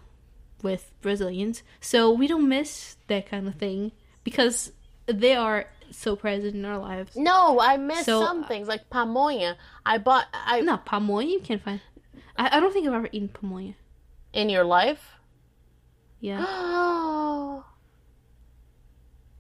[0.63, 3.91] with Brazilians, so we don't miss that kind of thing
[4.23, 4.71] because
[5.07, 7.17] they are so present in our lives.
[7.17, 9.57] No, I miss So, some things like pamonha.
[9.85, 11.81] I bought I No, pamonha you can't find.
[12.39, 13.75] I, I don't think I've ever eaten pamonha.
[14.37, 15.01] In your life.
[16.21, 16.39] Yeah,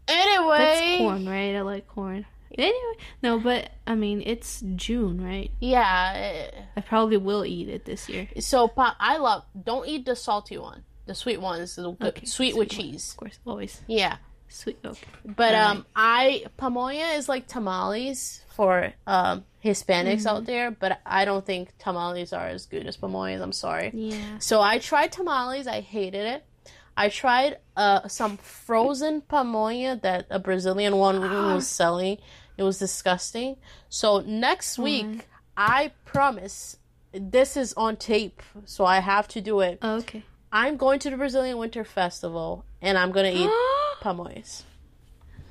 [0.09, 1.55] anyway, that's corn, right?
[1.57, 2.27] I like corn.
[2.57, 5.51] Anyway, no, but I mean it's June, right?
[5.61, 6.51] Yeah.
[6.77, 8.29] I probably will eat it this year.
[8.37, 9.45] eh, So pa- I love.
[9.65, 10.83] Don't eat the salty one.
[11.07, 12.77] The sweet one is the Okay, sweet, with one.
[12.79, 13.11] cheese.
[13.13, 14.17] Of course, always Yeah.
[14.49, 14.79] sweet.
[14.85, 15.07] Okay.
[15.25, 15.77] But Alright.
[15.77, 20.29] um, I pamonha is like tamales for um Hispanics Mm-hmm.
[20.29, 23.41] out there, but I don't think tamales are as good as pamonhas.
[23.43, 23.91] I'm sorry.
[23.93, 24.39] Yeah.
[24.39, 25.67] So I tried tamales.
[25.67, 26.45] I hated it.
[26.97, 32.19] I tried uh some frozen pamonha that a Brazilian one was selling.
[32.57, 33.57] It was disgusting.
[33.91, 36.79] So next week, I promise.
[37.13, 39.79] This is on tape, so I have to do it.
[39.83, 40.23] Oh, okay.
[40.53, 43.51] I'm going to the Brazilian Winter Festival, and I'm gonna eat
[44.03, 44.63] pamonhas.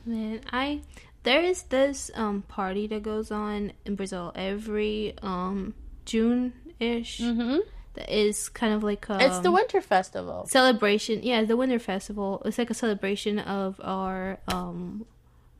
[0.05, 0.81] Man, I
[1.25, 5.73] there is this um party that goes on in Brazil every um
[6.05, 7.19] June ish.
[7.19, 7.59] Mm-hmm.
[7.95, 10.45] That is kind of like a It's the Winter Festival.
[10.47, 11.23] celebration.
[11.23, 12.41] Yeah, the Winter Festival.
[12.45, 15.05] It's like a celebration of our um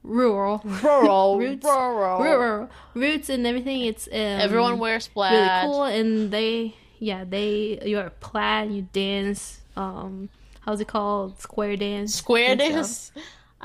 [0.04, 1.66] rural, rural, Roots.
[1.66, 2.22] rural.
[2.22, 3.82] rural roots and everything.
[3.86, 4.14] It's um,
[4.48, 5.34] Everyone wears plaid.
[5.34, 9.62] really cool, and they yeah they you're plaid, you dance.
[9.76, 10.30] Um,
[10.62, 11.40] how's it called?
[11.40, 12.16] Square dance.
[12.16, 13.12] Square dance.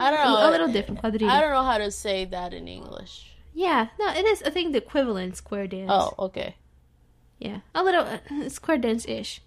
[0.01, 0.49] I don't know.
[0.49, 1.01] a little different.
[1.05, 3.33] I don't know how to say that in English.
[3.53, 4.43] Yeah, no, it is.
[4.43, 5.91] I think the equivalent square dance.
[5.93, 6.57] Oh, okay.
[7.39, 9.43] yeah, a little uh, square dance ish.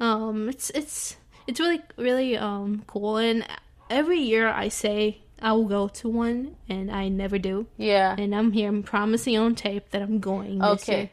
[0.00, 1.16] Um, it's it's
[1.46, 3.46] it's really really um cool, and
[3.88, 7.66] every year I say I will go to one, and I never do.
[7.76, 8.14] Yeah.
[8.18, 10.62] And I'm here, I'm promising on tape that I'm going.
[10.62, 10.98] Okay.
[10.98, 11.10] year.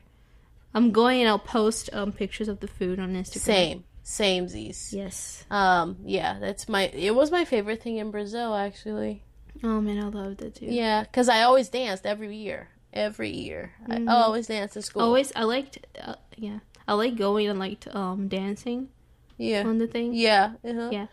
[0.74, 3.39] I'm going, and I'll post um pictures of the food on Instagram.
[3.39, 3.84] Same.
[4.10, 4.91] Same Z's.
[4.91, 5.45] Yes.
[5.51, 9.22] Um, yeah, that's my it was my favorite thing in Brazil actually.
[9.64, 10.66] Oh man, I loved it too.
[10.66, 12.70] Yeah, cuz I always danced every year.
[12.91, 13.74] Every year.
[13.88, 15.03] I always danced at school.
[15.03, 15.86] Always, I liked.
[16.01, 18.89] Uh, yeah, I like going and liked um dancing
[19.38, 19.62] Yeah.
[19.68, 20.14] on the thing.
[20.16, 20.53] Yeah.
[20.66, 20.89] Uh-huh.
[20.91, 21.05] Yeah.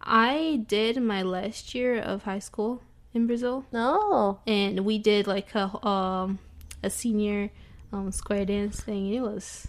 [0.00, 4.38] I did my last year of high school in Brazil, No.
[4.46, 6.38] and we did like a um
[6.80, 7.50] a senior
[7.92, 9.12] um square dance thing.
[9.12, 9.66] It was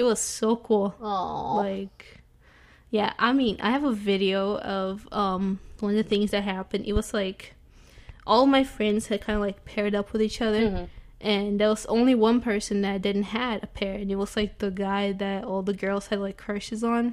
[0.00, 0.94] it was so cool.
[1.00, 1.56] Oh.
[1.66, 2.00] Like,
[2.90, 5.44] yeah, I mean, I have a video of um
[5.80, 6.84] one of the things that happened.
[6.86, 7.54] It was like
[8.26, 10.62] all my friends had kind of like paired up with each other.
[10.68, 10.84] Mm-hmm.
[11.22, 14.52] And there was only one person that didn't had a pair, and it was like
[14.58, 17.04] the guy that all the girls had like crushes on.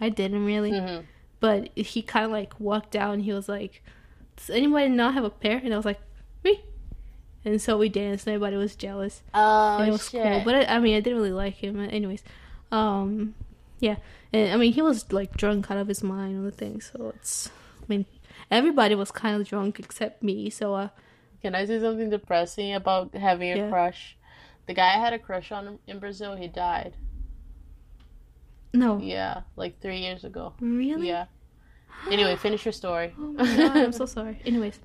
[0.00, 1.04] I didn't really, Mm-hmm.
[1.38, 3.14] but he kind of like walked down.
[3.14, 3.82] and he was like,
[4.36, 6.00] "Does anybody not have a pair?" And I was like,
[6.44, 6.64] "Me."
[7.46, 10.20] And so we danced, and everybody was jealous Oh, and it was shit.
[10.22, 10.42] cool.
[10.44, 11.78] But I, I mean, I didn't really like him.
[11.80, 12.22] Anyways,
[12.72, 13.34] um,
[13.80, 13.96] yeah,
[14.32, 16.80] and I mean, he was like drunk out of his mind on the thing.
[16.80, 17.48] So it's,
[17.80, 18.04] I mean,
[18.50, 20.50] everybody was kind of drunk except me.
[20.50, 20.88] So uh,
[21.40, 23.68] Can I say something depressing about having a Yeah.
[23.70, 24.16] crush?
[24.66, 26.96] The guy I had a crush on in Brazil, he died.
[28.74, 30.52] no, Yeah, like three years ago.
[30.60, 31.06] really.
[31.08, 31.26] Yeah.
[32.10, 33.14] Anyway, finish your story.
[33.18, 34.40] Oh my god, I'm so sorry.
[34.44, 34.78] Anyways,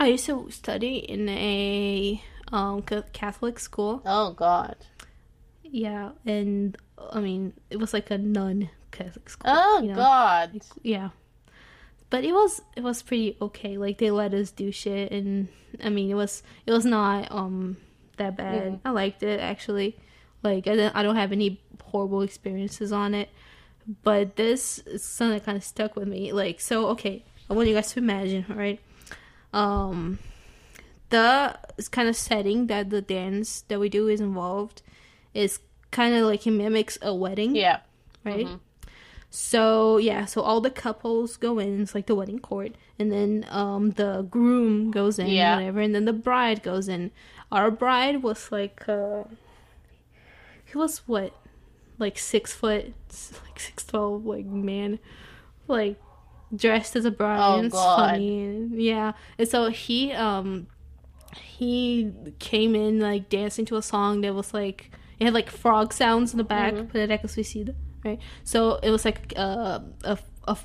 [0.00, 2.20] I used to study in a
[2.52, 2.82] um
[3.12, 4.02] Catholic school.
[4.04, 4.76] oh God.
[5.62, 6.76] Yeah, and
[7.12, 9.52] I mean, it was like a nun Catholic school.
[9.54, 9.94] Oh you know?
[9.94, 10.60] God.
[10.82, 11.10] yeah
[12.10, 15.46] but it was it was pretty okay like they let us do shit and
[15.84, 17.76] i mean it was it was not um
[18.16, 18.80] that bad Mhm.
[18.84, 19.96] i liked it actually
[20.42, 23.28] like I don't, I don't have any horrible experiences on it
[24.02, 27.68] but this is something that kind of stuck with me like so okay i want
[27.68, 28.80] you guys to imagine all right
[29.52, 30.18] um
[31.10, 31.58] the
[31.90, 34.82] kind of setting that the dance that we do is involved
[35.34, 35.58] is
[35.90, 37.80] kind of like it mimics a wedding Yeah.
[38.24, 38.46] right?
[38.46, 38.60] Mhm.
[39.30, 41.82] So yeah, so all the couples go in.
[41.82, 45.56] It's like the wedding court, and then um the groom goes in, Yeah.
[45.56, 47.10] whatever, and then the bride goes in.
[47.52, 49.24] Our bride was like uh,
[50.64, 51.32] he was what,
[51.98, 52.86] like six foot,
[53.44, 54.98] like six twelve, like man,
[55.68, 56.00] like
[56.54, 57.40] dressed as a bride.
[57.40, 58.10] Oh, it's God.
[58.10, 59.12] funny, yeah.
[59.38, 60.66] And so he um
[61.36, 65.92] he came in like dancing to a song that was like it had like frog
[65.92, 66.90] sounds in the back, Mhm.
[66.90, 67.74] Pedreca Suicida,
[68.04, 68.18] right?
[68.44, 70.56] So it was like uh, a a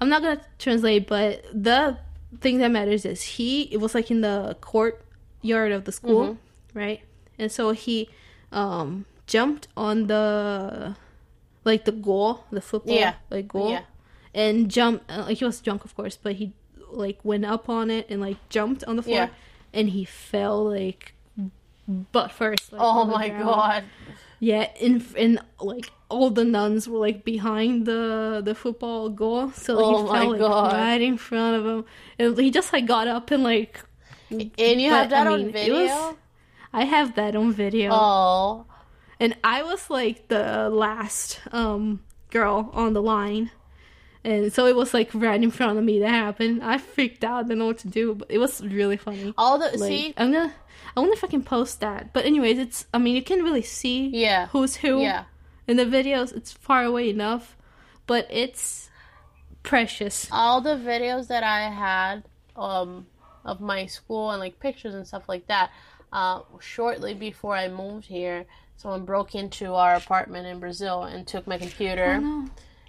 [0.00, 1.96] I'm not gonna translate, but the
[2.40, 6.38] thing that matters is he it was like in the courtyard of the school, Mhm.
[6.74, 7.00] right?
[7.38, 8.08] And so he
[8.52, 10.96] um jumped on the
[11.64, 13.14] like the goal, the football Yeah.
[13.30, 13.82] like goal, Yeah.
[14.34, 15.10] And jumped.
[15.10, 16.52] Uh, like he was drunk, of course, but he
[16.90, 19.28] like went up on it and like jumped on the floor, Yeah.
[19.72, 21.14] and he fell like
[21.88, 22.72] butt first.
[22.72, 23.44] Like, Oh my ground.
[23.44, 23.84] God.
[24.40, 29.76] Yeah, and in like all the nuns were like behind the the football goal, so
[29.78, 30.72] Oh he fell like God.
[30.72, 31.84] right in front of him,
[32.18, 33.80] and he just like got up and like.
[34.30, 34.40] And
[34.80, 35.74] you But, have that I on mean, it video?
[35.84, 36.14] was-
[36.72, 38.66] I have that on video, Oh.
[39.20, 43.50] and I was like the last um girl on the line.
[44.24, 46.62] And so it was like right in front of me that happened.
[46.64, 49.34] I freaked out, didn't know what to do, but it was really funny.
[49.36, 50.52] All the Like, see I'm gonna,
[50.96, 52.12] I wonder if I can post that.
[52.14, 54.46] But anyways, it's, I mean, you can really see Yeah.
[54.48, 55.24] who's who Yeah.
[55.68, 56.34] in the videos.
[56.34, 57.54] It's far away enough,
[58.06, 58.88] but it's
[59.62, 60.28] precious.
[60.32, 62.24] all the videos that I had
[62.56, 63.06] um
[63.44, 65.70] of my school and like pictures and stuff like that.
[66.12, 68.46] Uh, shortly before I moved here,
[68.76, 72.14] someone broke into our apartment in Brazil and took my computer.
[72.18, 72.48] Oh, no.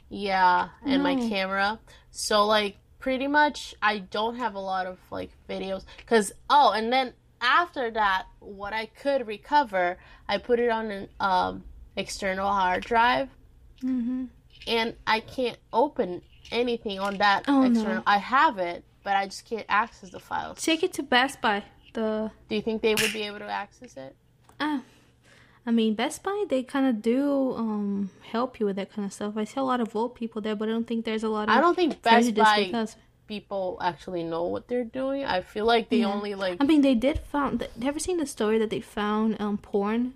[0.10, 1.80] Yeah, and my camera.
[2.12, 6.92] So like pretty much I don't have a lot of like videos cuz oh, and
[6.92, 9.98] then after that what I could recover,
[10.28, 11.64] I put it on an um
[11.96, 13.30] external hard drive
[13.84, 14.30] Mhm.
[14.68, 17.68] and I can't open anything on that Oh, no.
[17.70, 18.04] external.
[18.08, 20.62] I have it, but I just can't access the files.
[20.64, 21.64] Take it to Best Buy.
[21.94, 24.16] The Do you think they would be able to access it?
[24.60, 24.82] ah,
[25.66, 26.46] I mean Best Buy.
[26.48, 29.34] They kind of do um help you with that kind of stuff.
[29.36, 31.50] I see a lot of old people there, but I don't think there's a lot
[31.50, 32.72] of I don't think Best Buy
[33.28, 35.26] people actually know what they're doing.
[35.26, 36.14] I feel like they Yeah.
[36.14, 37.62] only like I mean, they did found.
[37.62, 40.14] Have you ever seen the story that they found um porn,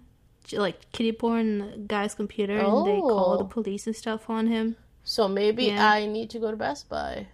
[0.54, 3.48] like kitty porn, guy's computer, and they called the Oh.
[3.58, 4.76] police and stuff on him?
[5.04, 5.90] so maybe Yeah.
[5.90, 7.26] I need to go to Best Buy.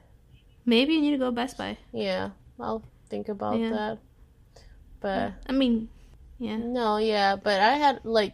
[0.66, 1.78] Maybe you need to go Best Buy.
[1.92, 3.72] Yeah, I'll think about Yeah.
[3.72, 3.98] that.
[5.02, 5.90] But I mean,
[6.40, 6.58] yeah.
[6.58, 8.34] no, yeah, but I had like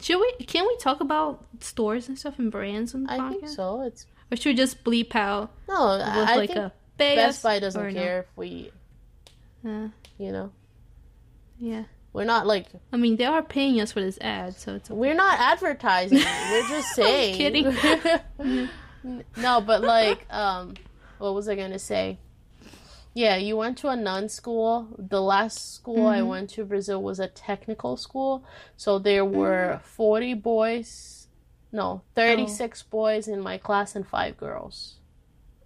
[0.00, 0.32] Should we?
[0.46, 3.30] Can we talk about stores and stuff and brands on the I podcast?
[3.30, 3.82] think so.
[3.82, 7.58] It's Or should we just bleep out no, with I like think a Best Buy
[7.58, 7.92] doesn't no?
[7.92, 8.70] care if we,
[9.64, 9.88] Uh,
[10.18, 10.50] you know,
[11.58, 11.84] yeah.
[12.12, 14.98] we're not like I mean, they are paying us for this ad, so it's okay.
[14.98, 16.18] we're not advertising.
[16.18, 17.36] we're just saying.
[17.36, 17.76] kidding.
[19.36, 20.74] no, but like, um,
[21.18, 22.18] what was I gonna say?
[23.16, 24.94] Yeah, you went to a nun school.
[24.98, 26.22] The last school I Mm-hmm.
[26.22, 28.44] went to Brazil was a technical school.
[28.76, 31.26] So there were 40 boys,
[31.72, 35.00] no, 36 boys in my class and five girls.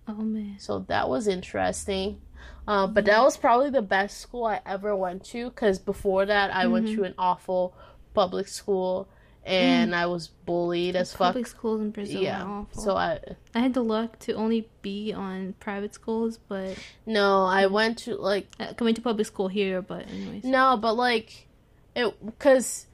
[0.07, 0.59] Oh man.
[0.59, 2.21] So that was interesting.
[2.67, 6.55] Uh, but that was probably the best school I ever went to because before that
[6.55, 6.95] I went Mm-hmm.
[6.95, 7.75] to an awful
[8.15, 9.09] public school
[9.45, 11.19] and I was bullied as fuck.
[11.21, 11.29] Mm.
[11.29, 12.43] Public schools in Brazil Yeah.
[12.45, 12.83] are awful.
[12.83, 13.19] So I
[13.55, 16.77] I had the luck to only be on private schools, but
[17.07, 19.81] no, I went to like coming to public school here.
[19.83, 21.49] But anyways, no, but like
[21.97, 22.87] it because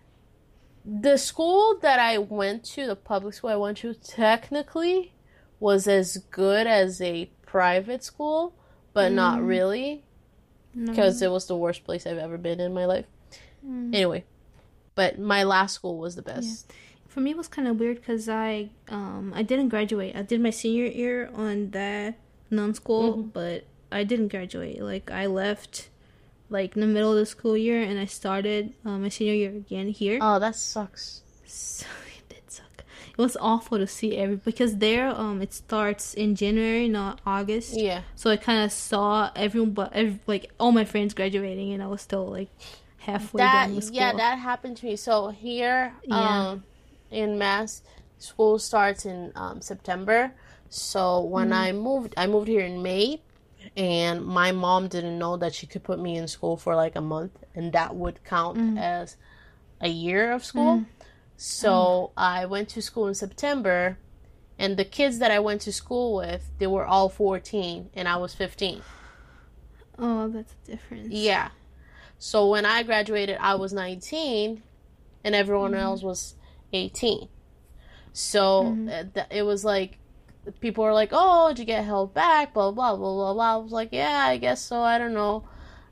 [0.85, 5.13] the school that I went to, the public school I went to, technically
[5.59, 8.55] was as good as a private school,
[8.93, 10.05] but not really.
[10.75, 10.93] no.
[10.93, 13.07] because it was the worst place I've ever been in my life.
[13.67, 13.95] Mm.
[13.95, 14.25] Anyway,
[14.97, 16.73] but my last school was the best.
[17.07, 20.15] for me it was kind of weird because I um I didn't graduate.
[20.17, 22.19] I did my senior year on that
[22.51, 23.29] non school, Mm-hmm.
[23.39, 24.83] but I didn't graduate.
[24.83, 25.89] Like I left
[26.51, 29.51] like in the middle of the school year, and I started um, my senior year
[29.65, 30.19] again here.
[30.21, 31.23] Oh, that sucks.
[31.47, 31.87] So
[32.19, 32.85] it did suck.
[33.17, 37.71] It was awful to see every because there um it starts in January, not August.
[37.89, 41.83] Yeah, So I kind of saw everyone, but every, like all my friends graduating, and
[41.83, 42.51] I was still like
[43.07, 43.97] halfway that done with school.
[43.97, 44.97] yeah, that happened to me.
[44.97, 46.51] So here, Yeah.
[46.51, 46.65] um,
[47.11, 47.83] in Mass,
[48.19, 50.33] school starts in um, September.
[50.69, 51.63] So when Mm-hmm.
[51.69, 53.23] I moved, I moved here in May,
[53.77, 57.01] and my mom didn't know that she could put me in school for like a
[57.01, 58.79] month, and that would count Mm.
[58.79, 59.17] as
[59.81, 60.85] a year of school.
[61.37, 62.13] So Oh.
[62.17, 63.99] I went to school in September,
[64.59, 68.17] and the kids that I went to school with, they were all 14, and I
[68.17, 68.83] was 15.
[69.99, 71.09] oh, that's a difference.
[71.11, 71.49] Yeah.
[72.19, 74.63] So when I graduated, I was 19,
[75.25, 75.81] and everyone mm-hmm.
[75.81, 76.35] else was
[76.73, 77.29] 18.
[78.13, 79.99] So uh, th- it was like,
[80.61, 82.55] people were like, oh, did you get held back?
[82.55, 83.55] Blah, blah, blah, blah, blah.
[83.55, 84.81] I was like, yeah, I guess so.
[84.81, 85.45] I don't know.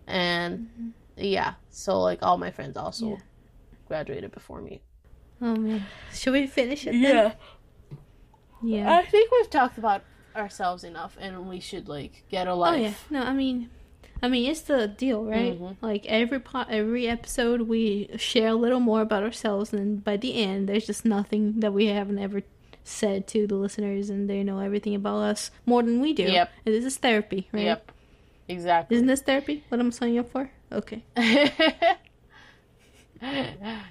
[0.07, 0.89] And mm-hmm.
[1.17, 3.17] yeah, so like all my friends also Yeah.
[3.89, 4.83] graduated before me.
[5.41, 6.93] Oh man, should we finish it?
[6.93, 7.35] Then?
[8.63, 8.97] Yeah.
[8.99, 10.03] I think we've talked about
[10.35, 13.09] ourselves enough, and we should like get a life.
[13.11, 13.21] Oh yeah.
[13.21, 13.71] No, I mean,
[14.25, 15.59] I mean it's the deal, right?
[15.61, 15.77] Mhm.
[15.81, 20.35] Like every po- every episode, we share a little more about ourselves, and by the
[20.43, 22.43] end, there's just nothing that we haven't ever
[22.85, 26.25] said to the listeners, and they know everything about us more than we do.
[26.25, 26.51] Yep.
[26.67, 27.65] And this is therapy, right?
[27.65, 27.93] Yep.
[28.49, 28.95] Exactly.
[28.97, 29.65] Isn't this therapy?
[29.69, 30.51] What I'm signing up for?
[30.73, 31.03] Okay.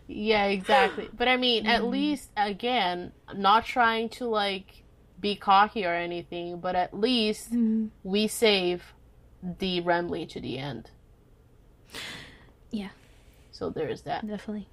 [0.08, 1.10] yeah, exactly.
[1.16, 1.72] But I mean, Mm-hmm.
[1.72, 4.84] at least again, not trying to like
[5.20, 7.88] be cocky or anything, but at least Mm-hmm.
[8.04, 8.93] we save
[9.60, 10.90] the Remley to the end.
[12.72, 12.90] Yeah.
[13.52, 14.26] So there's that.
[14.26, 14.68] Definitely.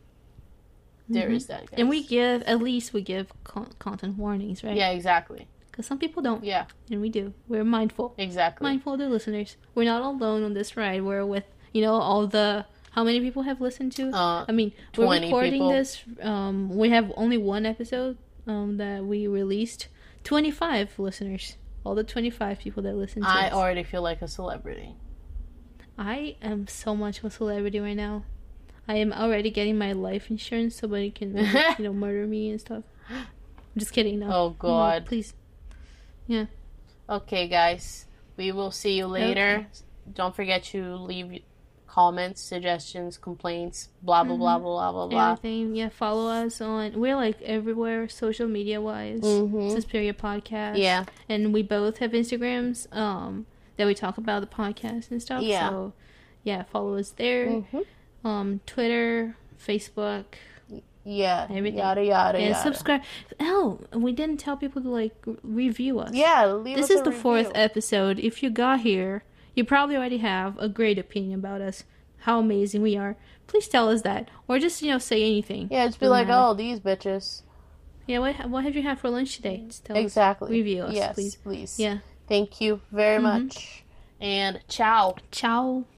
[1.09, 1.63] There is that.
[1.63, 1.69] Guys.
[1.71, 1.81] Mm-hmm.
[1.81, 4.77] And we give at least we give con- content warnings, right?
[4.77, 5.49] Yeah, exactly.
[5.71, 7.33] Because some people don't, Yeah, and we do.
[7.49, 8.15] We're mindful.
[8.19, 8.65] exactly.
[8.65, 9.57] mindful of the listeners.
[9.75, 11.03] We're not alone on this ride.
[11.03, 14.11] We're with you know all the how many people have listened to.
[14.11, 15.71] Uh, I mean, we're recording people.
[15.71, 16.03] this.
[16.23, 18.17] Um, we have only one episode
[18.47, 19.89] um, that we released.
[20.23, 21.57] Twenty five listeners.
[21.85, 23.53] All the twenty five people that listen to I us.
[23.53, 24.97] already feel like a celebrity.
[25.99, 28.25] I am so much of a celebrity right now.
[28.89, 31.37] I am already getting my life insurance so somebody can
[31.79, 32.85] you know murder me and stuff.
[33.09, 33.27] I'm
[33.79, 34.19] just kidding.
[34.19, 34.27] No.
[34.27, 35.07] Oh No, God.
[35.07, 35.35] please.
[36.27, 36.47] Yeah.
[37.09, 38.07] Okay, guys.
[38.37, 39.67] We will see you later.
[40.13, 41.43] Don't forget to leave
[41.91, 45.33] comments, suggestions, complaints, blah blah blah blah blah blah.
[45.33, 45.75] Everything.
[45.75, 47.01] Yeah, follow us on.
[47.01, 49.21] We're like everywhere, social media wise.
[49.23, 49.73] Mhm.
[49.73, 50.79] Suspiria podcast.
[50.79, 51.05] Yeah.
[51.29, 52.87] and we both have Instagrams.
[52.97, 55.43] Um, that we talk about the podcast and stuff.
[55.43, 55.71] Yeah.
[55.71, 55.93] So,
[56.45, 57.47] yeah, follow us there.
[57.49, 57.85] Mhm.
[58.25, 60.27] Um, Twitter, Facebook,
[61.03, 61.47] Yeah.
[61.51, 61.79] Everything.
[61.79, 62.63] Yada yada and yada.
[62.63, 63.03] subscribe.
[63.41, 66.13] Oh, we didn't tell people to like review us.
[66.13, 68.19] Yeah, leave This is the fourth episode.
[68.19, 69.25] If you got here,
[69.55, 71.85] you probably already have a great opinion about us,
[72.19, 73.17] how amazing we are.
[73.47, 75.69] Please tell us that, or just you know say anything.
[75.71, 76.41] Yeah, just be Doesn't like, matter.
[76.49, 77.43] oh, these bitches.
[78.07, 79.65] Yeah, what what have you had for lunch today?
[79.67, 80.03] Just tell us.
[80.03, 80.51] Exactly.
[80.51, 81.37] Review us, yes, please.
[81.37, 81.79] please.
[81.79, 81.99] Yeah.
[82.29, 83.23] Thank you very Mhm.
[83.23, 83.85] much.
[84.21, 85.17] And ciao.
[85.33, 85.85] Ciao.